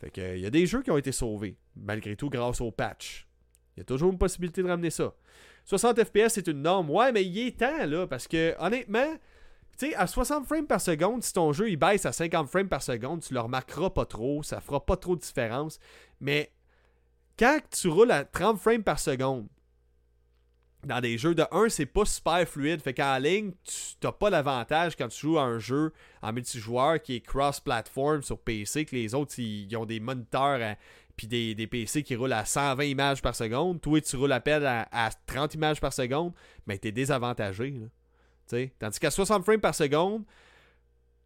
[0.00, 2.70] Fait que, il y a des jeux qui ont été sauvés, malgré tout, grâce au
[2.70, 3.26] patch.
[3.76, 5.14] Il y a toujours une possibilité de ramener ça.
[5.64, 6.90] 60 FPS, c'est une norme.
[6.90, 9.16] Ouais, mais il est temps, là, parce que, honnêtement,
[9.78, 12.68] tu sais, à 60 frames par seconde, si ton jeu il baisse à 50 frames
[12.68, 15.78] par seconde, tu le remarqueras pas trop, ça fera pas trop de différence.
[16.20, 16.52] Mais
[17.38, 19.46] quand tu roules à 30 frames par seconde,
[20.86, 22.80] dans des jeux de 1, c'est pas super fluide.
[22.80, 23.74] Fait qu'en ligne, tu
[24.04, 28.38] n'as pas l'avantage quand tu joues à un jeu en multijoueur qui est cross-platform sur
[28.38, 30.76] PC, que les autres, ils, ont des moniteurs
[31.16, 33.80] puis des, PC qui roulent à 120 images par seconde.
[33.80, 36.32] Toi, tu roules à peine à, 30 images par seconde,
[36.66, 37.74] mais tu es désavantagé.
[38.78, 40.24] Tandis qu'à 60 frames par seconde,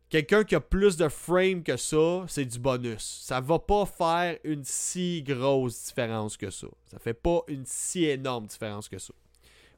[0.08, 3.22] quelqu'un qui a plus de frames que ça, c'est du bonus.
[3.24, 6.68] Ça va pas faire une si grosse différence que ça.
[6.90, 9.12] Ça fait pas une si énorme différence que ça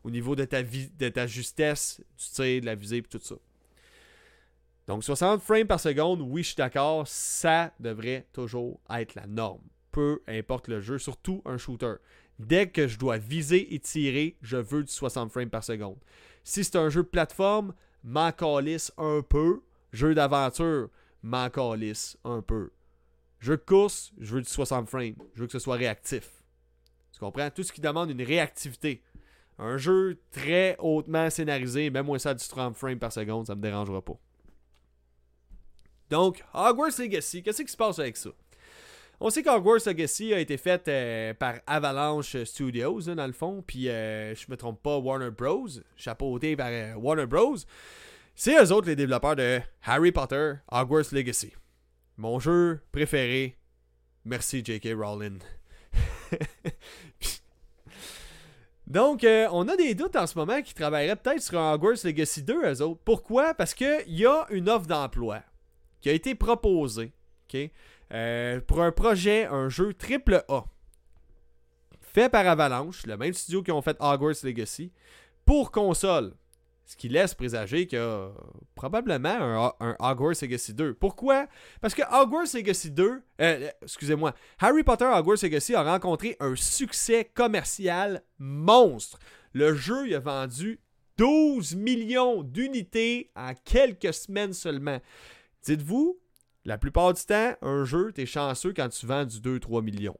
[0.05, 3.37] au niveau de ta, de ta justesse du tir, de la visée et tout ça.
[4.87, 9.63] Donc 60 frames par seconde, oui, je suis d'accord, ça devrait toujours être la norme.
[9.93, 11.95] Peu importe le jeu, surtout un shooter.
[12.39, 15.99] Dès que je dois viser et tirer, je veux du 60 frames par seconde.
[16.45, 17.75] Si c'est un jeu de plateforme,
[18.05, 18.31] m'en
[18.99, 19.63] un peu.
[19.93, 20.89] Jeu d'aventure,
[21.23, 21.49] m'en
[22.25, 22.71] un peu.
[23.41, 25.15] Jeu de course, je veux du 60 frames.
[25.35, 26.31] Je veux que ce soit réactif.
[27.13, 27.51] Tu comprends?
[27.51, 29.03] Tout ce qui demande une réactivité.
[29.59, 33.61] Un jeu très hautement scénarisé, même moi ça du 30 frames par seconde, ça me
[33.61, 34.19] dérangera pas.
[36.11, 38.31] Donc, Hogwarts Legacy, qu'est-ce qui se passe avec ça?
[39.25, 43.63] On sait qu'Hogwarts Legacy a été fait euh, par Avalanche Studios, hein, dans le fond,
[43.65, 45.69] puis euh, je me trompe pas, Warner Bros.
[45.95, 47.55] Chapeauté par euh, Warner Bros.
[48.35, 51.53] C'est eux autres les développeurs de Harry Potter Hogwarts Legacy.
[52.17, 53.57] Mon jeu préféré.
[54.25, 54.89] Merci J.K.
[54.97, 55.39] Rowling.
[58.89, 62.43] Donc, euh, on a des doutes en ce moment qui travailleraient peut-être sur Hogwarts Legacy
[62.43, 63.01] 2, eux autres.
[63.05, 63.55] Pourquoi?
[63.55, 65.43] Parce qu'il y a une offre d'emploi
[66.01, 67.13] qui a été proposée
[68.13, 70.65] euh, pour un projet, un jeu triple A,
[72.01, 74.93] fait par Avalanche, le même studio qui ont fait Hogwarts Legacy,
[75.45, 76.35] pour console.
[76.85, 78.31] Ce qui laisse présager qu'il y a
[78.75, 80.95] probablement un, Hogwarts Legacy 2.
[80.95, 81.47] Pourquoi?
[81.81, 87.31] Parce que Hogwarts Legacy 2, euh, excusez-moi, Harry Potter Hogwarts Legacy a rencontré un succès
[87.33, 89.19] commercial monstre.
[89.55, 90.81] Le jeu a vendu
[91.17, 94.99] 12 millions d'unités en quelques semaines seulement.
[95.63, 96.19] Dites-vous,
[96.65, 100.19] la plupart du temps, un jeu, t'es chanceux quand tu vends du 2-3 millions.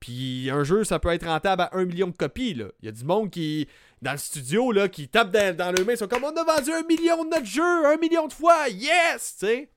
[0.00, 2.50] Puis un jeu, ça peut être rentable à 1 million de copies.
[2.50, 3.68] Il y a du monde qui,
[4.02, 6.72] dans le studio, là, qui tape dans, dans mains, ils sont comme on a vendu
[6.72, 9.36] un million de notre jeu, un million de fois, yes!
[9.38, 9.70] sais?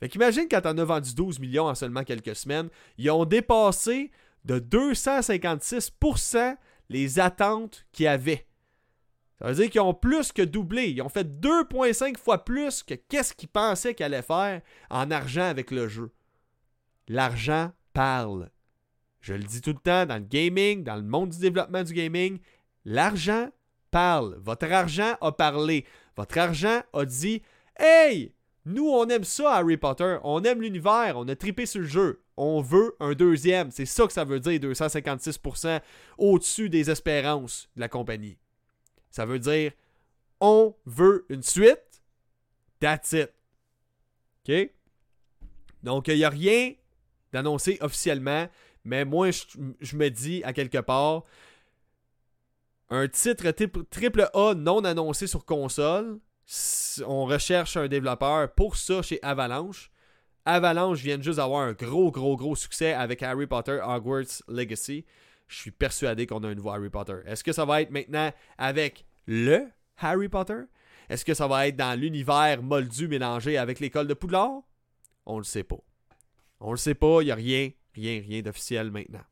[0.00, 4.10] Fait qu'imagine quand t'en as vendu 12 millions en seulement quelques semaines, ils ont dépassé
[4.46, 6.56] de 256%
[6.88, 8.46] les attentes qu'ils avaient.
[9.40, 10.90] Ça veut dire qu'ils ont plus que doublé.
[10.90, 14.60] Ils ont fait 2,5 fois plus que qu'est-ce qu'ils pensaient qu'ils allaient faire
[14.90, 16.12] en argent avec le jeu.
[17.08, 18.50] L'argent parle.
[19.20, 21.94] Je le dis tout le temps, dans le gaming, dans le monde du développement du
[21.94, 22.38] gaming,
[22.84, 23.48] l'argent
[23.90, 24.38] parle.
[24.42, 25.86] Votre argent a parlé.
[26.16, 27.42] Votre argent a dit
[27.78, 28.34] Hey,
[28.66, 30.18] nous, on aime ça, Harry Potter.
[30.22, 31.14] On aime l'univers.
[31.16, 32.22] On a tripé sur le jeu.
[32.36, 33.70] On veut un deuxième.
[33.70, 35.80] C'est ça que ça veut dire, 256%
[36.18, 38.36] au-dessus des espérances de la compagnie.
[39.10, 39.72] Ça veut dire
[40.40, 42.02] on veut une suite.
[42.80, 43.30] That's it.
[44.48, 44.70] OK?
[45.82, 46.72] Donc, il n'y a rien
[47.32, 48.48] d'annoncé officiellement.
[48.84, 51.24] Mais moi, je, me dis à quelque part,
[52.88, 53.50] un titre
[53.90, 56.18] triple A non annoncé sur console,
[57.06, 59.90] on recherche un développeur pour ça chez Avalanche.
[60.46, 65.04] Avalanche vient juste d'avoir un gros, gros, gros succès avec Harry Potter Hogwarts Legacy.
[65.50, 67.16] Je suis persuadé qu'on a une voix Harry Potter.
[67.26, 69.66] Est-ce que ça va être maintenant avec le
[69.98, 70.62] Harry Potter?
[71.08, 74.62] Est-ce que ça va être dans l'univers moldu mélangé avec l'école de Poudlard?
[75.26, 75.80] On le sait pas.
[76.60, 79.24] On le sait pas, il n'y a rien Rien, rien d'officiel maintenant.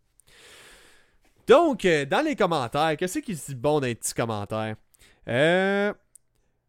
[1.46, 4.74] Donc, euh, dans les commentaires, qu'est-ce qui se dit bon dans les petits commentaires?
[5.28, 5.94] Euh,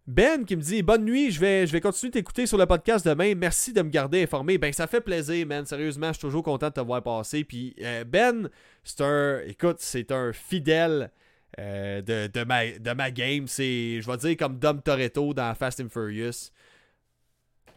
[0.10, 3.05] ben qui me dit Bonne nuit, je vais, je vais continuer d'écouter sur le podcast
[3.05, 3.36] demain.
[3.36, 4.57] Merci de me garder informé.
[4.57, 5.66] Ben, ça fait plaisir, man.
[5.66, 7.43] Sérieusement, je suis toujours content de te voir passer.
[7.43, 8.49] Puis, euh, Ben,
[8.84, 9.39] c'est un.
[9.45, 11.12] Écoute, c'est un fidèle
[11.57, 13.47] de, de, ma, de ma game.
[13.47, 16.51] C'est, je vais dire, comme Dom Toretto dans Fast and Furious.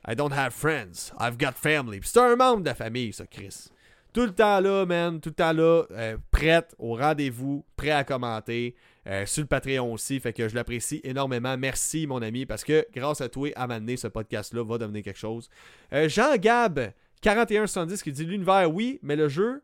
[0.07, 2.01] I don't have friends, I've got family.
[2.03, 3.69] c'est un membre de la famille, ça, Chris.
[4.13, 5.21] Tout le temps là, man.
[5.21, 5.85] Tout le temps là.
[5.91, 7.65] Euh, prête au rendez-vous.
[7.77, 8.75] Prêt à commenter.
[9.07, 10.21] Euh, sur le Patreon aussi.
[10.21, 11.57] Fait que je l'apprécie énormément.
[11.57, 12.47] Merci, mon ami.
[12.47, 15.49] Parce que grâce à toi, à m'amener ce podcast-là va devenir quelque chose.
[15.93, 19.63] Euh, Jean Gab, 4170, qui dit L'univers, oui, mais le jeu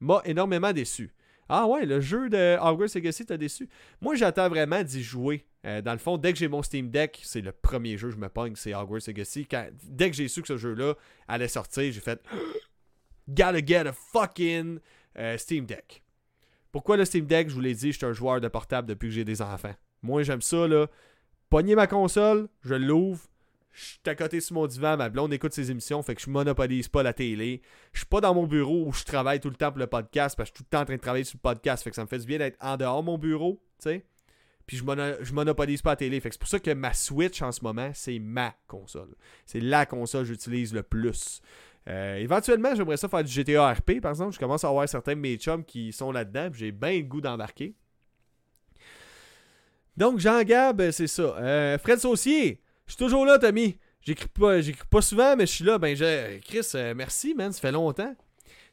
[0.00, 1.12] m'a énormément déçu.
[1.48, 3.68] Ah ouais, le jeu de Hogwarts Legacy t'a déçu.
[4.00, 5.44] Moi, j'attends vraiment d'y jouer.
[5.64, 8.18] dans le fond, dès que j'ai mon Steam Deck, c'est le premier jeu que je
[8.18, 9.46] me pogne, c'est Hogwarts Legacy.
[9.84, 10.94] dès que j'ai su que ce jeu-là
[11.28, 12.20] allait sortir, j'ai fait
[13.28, 14.78] gotta get a fucking
[15.18, 16.02] euh, Steam Deck.
[16.72, 19.08] Pourquoi le Steam Deck Je vous l'ai dit, je suis un joueur de portable depuis
[19.08, 19.74] que j'ai des enfants.
[20.02, 20.88] Moi, j'aime ça, là.
[21.50, 23.20] Pogner ma console, je l'ouvre,
[23.72, 26.30] je suis à côté sur mon divan, ma blonde écoute ses émissions, fait que je
[26.30, 27.62] monopolise pas la télé.
[27.92, 30.36] Je suis pas dans mon bureau où je travaille tout le temps pour le podcast,
[30.36, 31.90] parce que je suis tout le temps en train de travailler sur le podcast, fait
[31.90, 34.06] que ça me fait du bien d'être en dehors de mon bureau, tu sais.
[34.66, 34.84] Puis je,
[35.22, 37.62] je monopolise pas la télé, fait que c'est pour ça que ma Switch en ce
[37.62, 39.14] moment, c'est ma console.
[39.44, 41.40] C'est la console que j'utilise le plus.
[41.88, 44.34] Euh, éventuellement, j'aimerais ça faire du GTA RP, par exemple.
[44.34, 47.20] Je commence à avoir certains de mes chums qui sont là-dedans, j'ai bien le goût
[47.20, 47.74] d'embarquer.
[49.96, 51.22] Donc, Jean-Gab, euh, c'est ça.
[51.22, 53.78] Euh, Fred Saucier, je suis toujours là, Tommy.
[54.00, 55.78] J'écris pas, j'écris pas souvent, mais je suis là.
[55.78, 55.96] Ben,
[56.40, 57.52] Chris, merci, man.
[57.52, 58.14] Ça fait longtemps.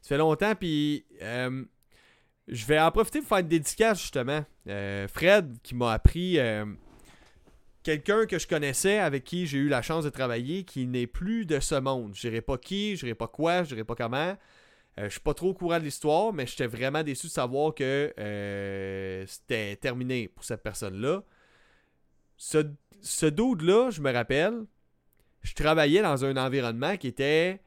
[0.02, 4.44] Ça fait longtemps, puis je vais en profiter pour faire une dédicace, justement.
[4.66, 6.38] Fred, qui m'a appris
[7.82, 11.46] quelqu'un que je connaissais, avec qui j'ai eu la chance de travailler, qui n'est plus
[11.46, 12.14] de ce monde.
[12.14, 14.36] Je dirais pas qui, je dirais pas quoi, je dirais pas comment.
[14.96, 17.74] Je je suis pas trop au courant de l'histoire, mais j'étais vraiment déçu de savoir
[17.74, 18.12] que
[19.26, 21.22] c'était terminé pour cette personne-là.
[22.36, 22.58] Ce,
[23.00, 24.64] ce dude-là, je me rappelle,
[25.42, 27.60] je travaillais dans un environnement qui était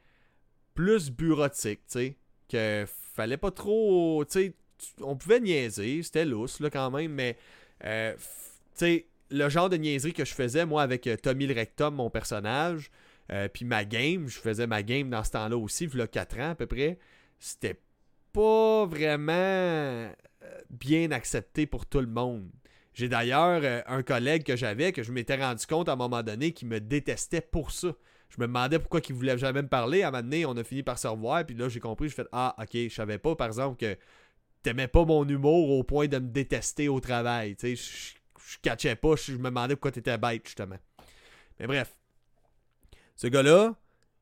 [0.76, 2.18] plus bureautique, tu sais.
[2.49, 4.24] Que fallait pas trop.
[4.26, 4.53] Tu sais,
[5.01, 7.38] on pouvait niaiser, c'était lousse, là, quand même, mais.
[7.84, 8.20] Euh, tu
[8.76, 12.09] sais, le genre de niaiserie que je faisais, moi, avec euh, Tommy le Rectum, mon
[12.09, 12.91] personnage,
[13.32, 16.07] euh, puis ma game, je faisais ma game dans ce temps-là aussi, il y a
[16.07, 16.97] 4 ans à peu près,
[17.39, 17.80] c'était
[18.32, 20.11] pas vraiment
[20.69, 22.49] bien accepté pour tout le monde.
[22.93, 26.21] J'ai d'ailleurs euh, un collègue que j'avais que je m'étais rendu compte à un moment
[26.21, 27.89] donné qui me détestait pour ça.
[28.30, 30.03] Je me demandais pourquoi il voulait jamais me parler.
[30.03, 31.45] À un moment donné, on a fini par se revoir.
[31.45, 32.09] Puis là, j'ai compris.
[32.09, 33.97] Je fais Ah, ok, je savais pas, par exemple, que
[34.63, 37.55] t'aimais pas mon humour au point de me détester au travail.
[37.55, 38.15] Tu sais,
[38.47, 39.15] je, catchais pas.
[39.15, 40.77] Je, me demandais pourquoi t'étais bête, justement.
[41.59, 41.95] Mais bref.
[43.15, 43.75] Ce gars-là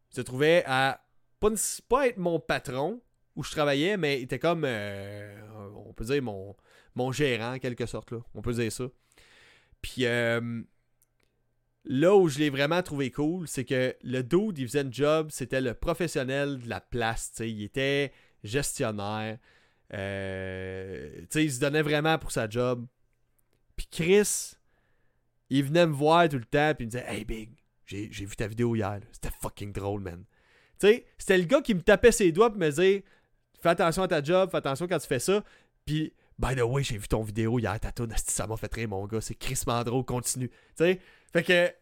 [0.10, 1.04] se trouvait à
[1.40, 1.50] pas,
[1.88, 3.02] pas être mon patron
[3.36, 5.42] où je travaillais, mais il était comme, euh,
[5.88, 6.56] on peut dire, mon,
[6.96, 8.12] mon gérant, en quelque sorte.
[8.12, 8.20] Là.
[8.36, 8.86] On peut dire ça.
[9.82, 10.62] Puis euh,
[11.86, 15.30] là où je l'ai vraiment trouvé cool, c'est que le dude, il faisait un job,
[15.32, 17.34] c'était le professionnel de la place.
[17.40, 18.12] Il était
[18.44, 19.38] gestionnaire.
[19.94, 22.86] Euh, il se donnait vraiment pour sa job.
[23.82, 24.54] Puis Chris,
[25.50, 27.50] il venait me voir tout le temps, puis il me disait Hey Big,
[27.86, 29.00] j'ai vu ta vidéo hier.
[29.12, 30.24] C'était fucking drôle, man.
[30.80, 33.02] Tu sais, c'était le gdire, qui me tapait ses doigts pour me dire
[33.60, 35.44] Fais attention à ta job, fais attention quand tu fais ça.
[35.86, 37.92] Puis By the way, j'ai vu ton vidéo hier, ta
[38.26, 39.22] ça m'a fait rire, mon gars.
[39.22, 40.50] C'est Chris Mandro, continue.
[40.50, 41.00] Tu sais?
[41.34, 41.74] Fait que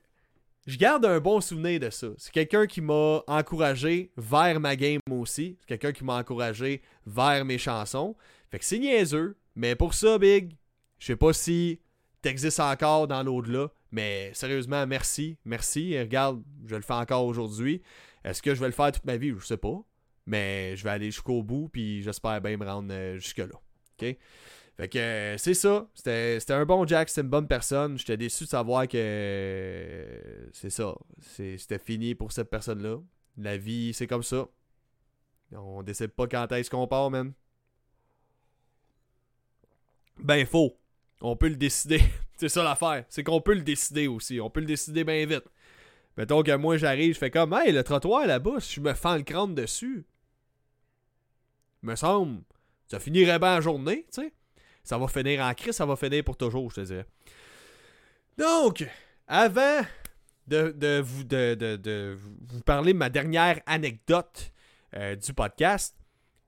[0.68, 2.08] je garde un bon souvenir de ça.
[2.18, 5.58] C'est quelqu'un qui m'a encouragé vers ma game aussi.
[5.60, 8.16] C'est quelqu'un qui m'a encouragé vers mes chansons.
[8.52, 9.38] Fait que c'est niaiseux.
[9.56, 10.56] Mais pour ça, Big,
[10.98, 11.80] je sais pas si
[12.22, 13.72] t'existes encore dans l'au-delà.
[13.92, 15.38] Mais sérieusement, merci.
[15.46, 15.98] Merci.
[16.00, 17.82] regarde, je le fais encore aujourd'hui.
[18.24, 19.34] Est-ce que je vais le faire toute ma vie?
[19.38, 19.82] Je sais pas.
[20.26, 21.70] Mais je vais aller jusqu'au bout.
[21.70, 23.56] Puis j'espère bien me rendre euh, jusque-là.
[24.00, 24.18] OK?
[24.78, 25.90] Fait que euh, c'est ça.
[25.94, 27.98] C'était un bon Jack, c'était une bonne personne.
[27.98, 30.96] J'étais déçu de savoir que euh, c'est ça.
[31.20, 32.98] C'était fini pour cette personne-là.
[33.38, 34.48] La vie, c'est comme ça.
[35.52, 37.34] On décide pas quand est-ce qu'on part, man.
[40.20, 40.79] Ben faux.
[41.22, 42.02] On peut le décider.
[42.38, 43.06] c'est ça l'affaire.
[43.10, 44.40] C'est qu'on peut le décider aussi.
[44.40, 45.46] On peut le décider bien vite.
[46.18, 49.24] Mettons que moi j'arrive, je fais comme Hey, le trottoir là-bas, je me fends le
[49.24, 50.06] crâne dessus.
[51.82, 52.42] Me semble
[52.90, 54.34] ça finirait bien la journée, tu sais.
[54.84, 57.06] Ça va finir en crise, ça va finir pour toujours, je te dirais.
[58.38, 58.84] Donc,
[59.28, 59.82] avant
[60.48, 62.18] de, vous, de,
[62.48, 64.52] vous parler de ma dernière anecdote
[64.96, 65.96] euh, du podcast,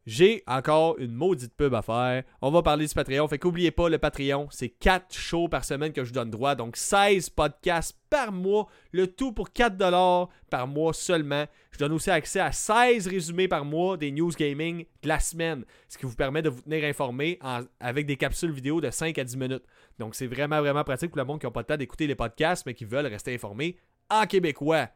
[0.05, 2.23] j'ai encore une maudite pub à faire.
[2.41, 3.27] On va parler du Patreon.
[3.27, 6.55] Fait qu'oubliez pas, le Patreon, c'est 4 shows par semaine que je donne droit.
[6.55, 8.67] Donc 16 podcasts par mois.
[8.91, 11.45] Le tout pour 4$ par mois seulement.
[11.71, 15.65] Je donne aussi accès à 16 résumés par mois des news gaming de la semaine.
[15.87, 17.39] Ce qui vous permet de vous tenir informé
[17.79, 19.63] avec des capsules vidéo de 5 à 10 minutes.
[19.99, 22.15] Donc c'est vraiment, vraiment pratique pour le monde qui n'a pas le temps d'écouter les
[22.15, 23.77] podcasts, mais qui veulent rester informés
[24.09, 24.89] en québécois.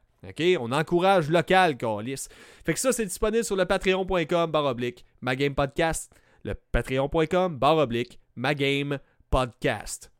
[0.59, 2.27] On encourage local, Carlis.
[2.65, 6.11] Fait que ça, c'est disponible sur le patreon.com baroblique ma game podcast.
[6.43, 8.99] Le patreon.com baroblique ma game
[9.29, 10.11] podcast.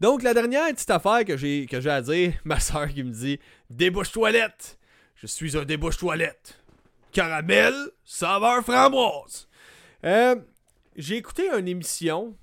[0.00, 3.12] Donc, la dernière petite affaire que j'ai, que j'ai à dire, ma soeur qui me
[3.12, 3.38] dit
[3.70, 4.78] Débouche toilette.
[5.14, 6.60] Je suis un débouche toilette.
[7.12, 7.74] Caramel,
[8.04, 9.48] saveur framboise.
[10.04, 10.36] Euh,
[10.96, 12.36] j'ai écouté une émission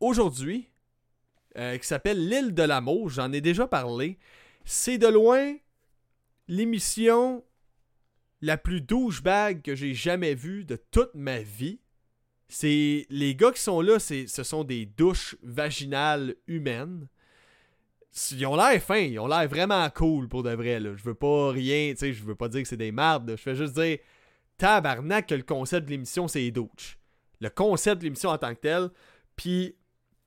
[0.00, 0.70] aujourd'hui
[1.56, 3.10] euh, qui s'appelle L'île de l'amour.
[3.10, 4.18] J'en ai déjà parlé.
[4.70, 5.56] C'est de loin
[6.46, 7.42] l'émission
[8.42, 11.80] la plus douchebag que j'ai jamais vue de toute ma vie.
[12.50, 17.08] C'est les gars qui sont là, c'est ce sont des douches vaginales humaines.
[18.32, 20.78] Ils ont l'air fins, ils ont l'air vraiment cool pour de vrai.
[20.82, 23.30] Je veux pas rien, tu sais, je veux pas dire que c'est des mardes.
[23.30, 23.96] Je fais juste dire
[24.58, 26.98] tabarnak que le concept de l'émission c'est les douches.
[27.40, 28.90] Le concept de l'émission en tant que tel.
[29.34, 29.76] Puis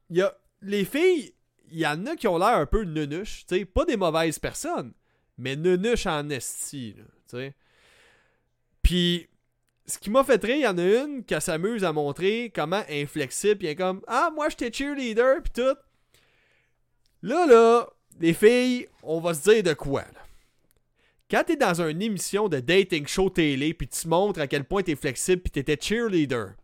[0.10, 1.36] il y a les filles,
[1.72, 4.94] il y en a qui ont l'air un peu nunuches, tu pas des mauvaises personnes,
[5.38, 7.54] mais nunuches en esti, tu sais.
[8.82, 9.30] Puis,
[9.86, 12.84] ce qui m'a fait rire, il y en a une qui s'amuse à montrer comment
[12.90, 15.78] inflexible, puis comme Ah, moi j'étais cheerleader, puis tout.
[17.24, 17.88] Là, là,
[18.20, 20.22] les filles, on va se dire de quoi, là.
[21.30, 24.84] Quand t'es dans une émission de dating show télé, puis tu montres à quel point
[24.84, 26.56] t'es flexible, puis t'étais cheerleader,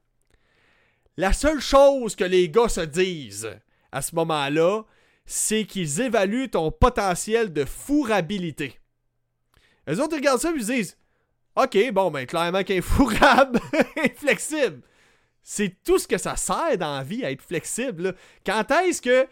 [1.16, 3.50] la seule chose que les gars se disent
[3.92, 4.84] à ce moment-là,
[5.28, 8.80] c'est qu'ils évaluent ton potentiel de fourrabilité.
[9.86, 10.98] Les autres regardent ça et ils se disent
[11.56, 13.60] Ok, bon, ben clairement qu'il est fourrable,
[14.16, 14.82] flexible.
[15.44, 18.16] C'est tout ce que ça sert dans la vie à être flexible.
[18.46, 19.28] Quand est-ce que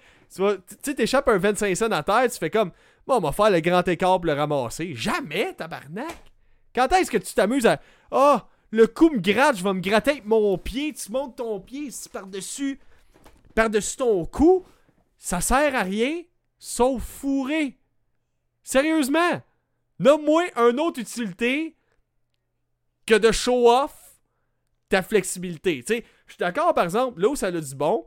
[0.84, 2.72] tu t'échappes un 25 cents à terre, tu fais comme
[3.08, 4.96] Bon, on va faire le grand écart pour le ramasser.
[4.96, 6.32] Jamais, tabarnak!
[6.74, 7.80] Quand est-ce que tu t'amuses à
[8.12, 11.38] Ah, oh, le coup me gratte, je vais me gratter avec mon pied, tu montes
[11.38, 12.80] ton pied par-dessus
[13.54, 14.66] par-dessus ton cou,
[15.26, 16.22] ça sert à rien
[16.60, 17.80] sauf fourrer.
[18.62, 19.42] Sérieusement,
[19.98, 21.76] nomme-moi une autre utilité
[23.08, 24.20] que de show off
[24.88, 25.84] ta flexibilité.
[25.84, 28.06] Tu sais, je suis d'accord, par exemple, là où ça a du bon,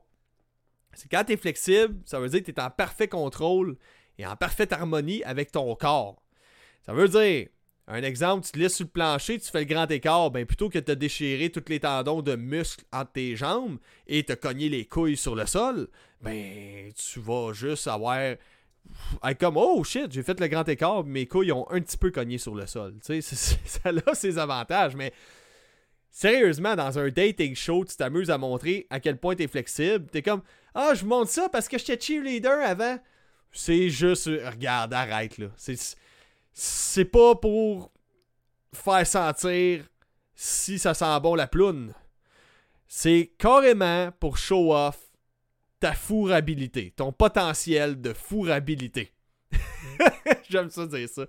[0.93, 3.77] c'est quand tu es flexible, ça veut dire que tu es en parfait contrôle
[4.17, 6.23] et en parfaite harmonie avec ton corps.
[6.83, 7.49] Ça veut dire,
[7.89, 10.69] un exemple, tu te laisses sur le plancher, tu fais le grand écart, ben plutôt
[10.69, 14.69] que de te déchirer tous les tendons de muscles entre tes jambes et te cogner
[14.69, 15.89] les couilles sur le sol,
[16.21, 18.37] ben tu vas juste avoir
[19.25, 22.11] être comme oh shit, j'ai fait le grand écart, mes couilles ont un petit peu
[22.11, 22.95] cogné sur le sol.
[23.05, 25.13] Tu sais, ça a ses avantages, mais
[26.11, 30.07] sérieusement, dans un dating show, tu t'amuses à montrer à quel point tu es flexible.
[30.11, 30.43] T'es comme
[30.75, 32.99] ah, je montre ça parce que j'étais cheerleader avant.
[33.51, 35.49] C'est juste, regarde, arrête là.
[35.57, 35.77] C'est
[36.61, 37.93] c'est pas pour
[38.75, 39.85] faire sentir
[40.35, 41.95] si ça sent bon la ploune.
[42.89, 44.99] C'est carrément pour show off
[45.79, 49.13] ta fourrabilité, ton potentiel de fourrabilité.
[50.51, 51.27] J'aime ça dire ça.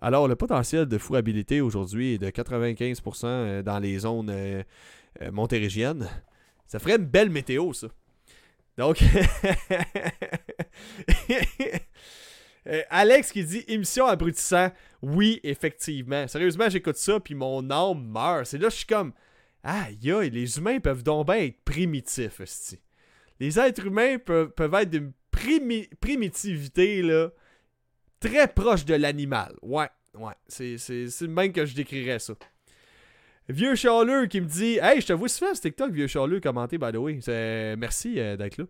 [0.00, 4.62] Alors, le potentiel de fourrabilité aujourd'hui est de 95% euh, dans les zones euh,
[5.20, 6.08] euh, montérégiennes.
[6.66, 7.88] Ça ferait une belle météo, ça.
[8.78, 8.98] Donc,
[12.68, 14.70] Euh, Alex qui dit émission abrutissant.
[15.02, 16.28] Oui, effectivement.
[16.28, 18.46] Sérieusement, j'écoute ça, puis mon âme meurt.
[18.46, 19.12] C'est là que je suis comme.
[19.64, 22.80] Aïe, aïe, les humains peuvent donc bien être primitifs, esti.
[23.38, 25.12] Les êtres humains peuvent, peuvent être d'une
[26.00, 27.30] primitivité, là,
[28.20, 29.54] très proche de l'animal.
[29.62, 30.34] Ouais, ouais.
[30.48, 32.34] C'est, le même que je décrirais ça.
[33.48, 36.78] Vieux Charleux qui me dit Hey, je te vois souvent sur TikTok, Vieux Charleux, commenter,
[36.78, 37.18] by the way.
[37.76, 38.64] Merci euh, d'être là.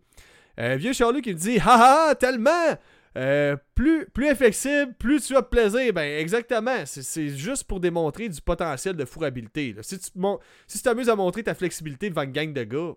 [0.60, 2.76] Euh, vieux Charleux qui me dit Haha, tellement
[3.16, 5.92] euh, plus, plus inflexible, plus tu as de plaisir.
[5.92, 6.84] Ben, exactement.
[6.86, 9.76] C'est juste pour démontrer du potentiel de fourrabilité.
[9.82, 12.94] Si tu t'amuses à montrer ta flexibilité devant une gang de gars,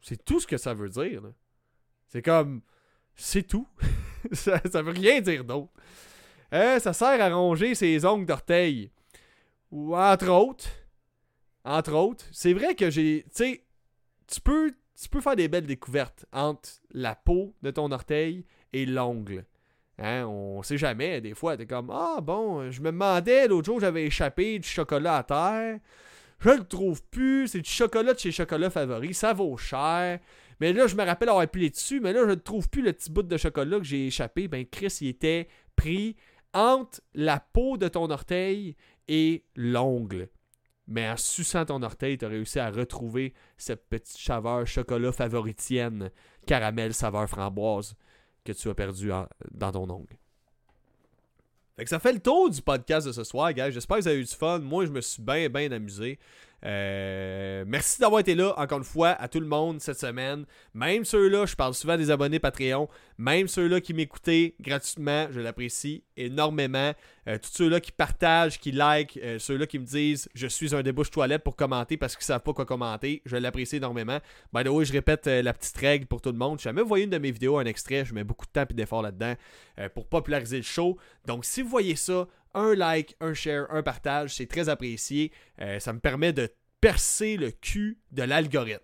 [0.00, 1.22] c'est tout ce que ça veut dire.
[2.08, 2.62] C'est comme.
[3.14, 3.68] C'est tout.
[4.32, 5.72] ça, veut rien dire d'autre.
[6.52, 8.90] Euh, ça sert à ronger ses ongles d'orteil.
[9.70, 10.68] Ou entre autres.
[11.64, 12.24] Entre autres.
[12.32, 13.24] C'est vrai que j'ai.
[13.28, 13.64] Tu sais,
[14.26, 14.40] tu
[15.00, 18.44] tu peux faire des belles découvertes entre la peau de ton orteil
[18.76, 19.44] et l'ongle.
[19.98, 23.80] Hein, on sait jamais, des fois, t'es comme Ah bon, je me demandais, l'autre jour,
[23.80, 25.78] j'avais échappé du chocolat à terre.
[26.40, 30.20] Je le trouve plus, c'est du chocolat de chez Chocolat Favori, ça vaut cher.
[30.60, 32.92] Mais là, je me rappelle avoir appelé dessus, mais là, je ne trouve plus le
[32.92, 34.48] petit bout de chocolat que j'ai échappé.
[34.48, 36.16] Ben, Chris, il était pris
[36.52, 38.76] entre la peau de ton orteil
[39.08, 40.28] et l'ongle.
[40.88, 46.10] Mais en suçant ton orteil, tu as réussi à retrouver cette petite saveur chocolat favoritienne,
[46.46, 47.96] caramel saveur framboise
[48.46, 49.10] que tu as perdu
[49.50, 50.16] dans ton ongle.
[51.76, 53.70] Fait ça fait le tour du podcast de ce soir, gars.
[53.70, 54.60] J'espère que vous avez eu du fun.
[54.60, 56.18] Moi, je me suis bien, bien amusé.
[56.66, 60.44] Euh, merci d'avoir été là, encore une fois, à tout le monde cette semaine.
[60.74, 62.88] Même ceux-là, je parle souvent des abonnés Patreon,
[63.18, 66.92] même ceux-là qui m'écoutaient gratuitement, je l'apprécie énormément.
[67.28, 70.82] Euh, tous ceux-là qui partagent, qui like, euh, ceux-là qui me disent je suis un
[70.82, 74.18] débouche toilette pour commenter parce qu'ils savent pas quoi commenter, je l'apprécie énormément.
[74.52, 76.58] By the way, je répète la petite règle pour tout le monde.
[76.58, 78.64] Si jamais vous voyez une de mes vidéos, un extrait, je mets beaucoup de temps
[78.68, 79.34] et d'efforts là-dedans
[79.94, 80.96] pour populariser le show.
[81.26, 82.26] Donc, si vous voyez ça,
[82.56, 85.30] un like, un share, un partage, c'est très apprécié.
[85.60, 88.82] Euh, ça me permet de percer le cul de l'algorithme.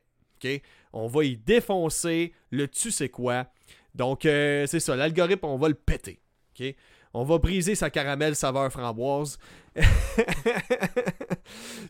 [0.92, 3.46] On va y défoncer le tu sais quoi.
[3.94, 6.20] Donc, euh, c'est ça, l'algorithme, on va le péter.
[7.14, 9.38] On va briser sa caramel saveur framboise.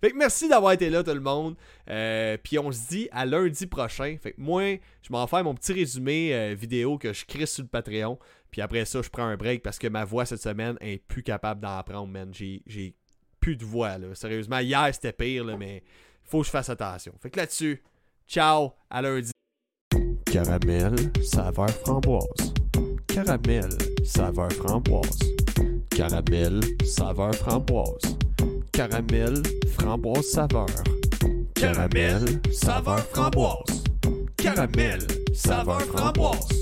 [0.00, 1.56] fait merci d'avoir été là, tout le monde.
[1.88, 4.16] Euh, puis on se dit à lundi prochain.
[4.22, 7.68] Fait que moi, je m'en fais mon petit résumé vidéo que je crée sur le
[7.68, 8.18] Patreon.
[8.52, 11.22] Puis après ça, je prends un break parce que ma voix cette semaine est plus
[11.22, 12.32] capable d'en apprendre, man.
[12.32, 12.94] J'ai
[13.40, 14.14] plus de voix, là.
[14.14, 15.82] Sérieusement, hier, c'était pire, là, mais
[16.22, 17.14] faut que je fasse attention.
[17.20, 17.82] Fait que là-dessus,
[18.28, 19.30] ciao, à lundi.
[20.26, 20.94] Caramel,
[21.24, 22.52] saveur framboise.
[23.08, 23.70] Caramel,
[24.04, 25.18] saveur framboise.
[25.90, 28.18] Caramel, saveur framboise.
[28.72, 29.42] Caramel,
[29.78, 30.66] framboise saveur.
[31.54, 33.84] Caramel, saveur framboise.
[34.36, 35.00] Caramel,
[35.32, 36.61] saveur framboise.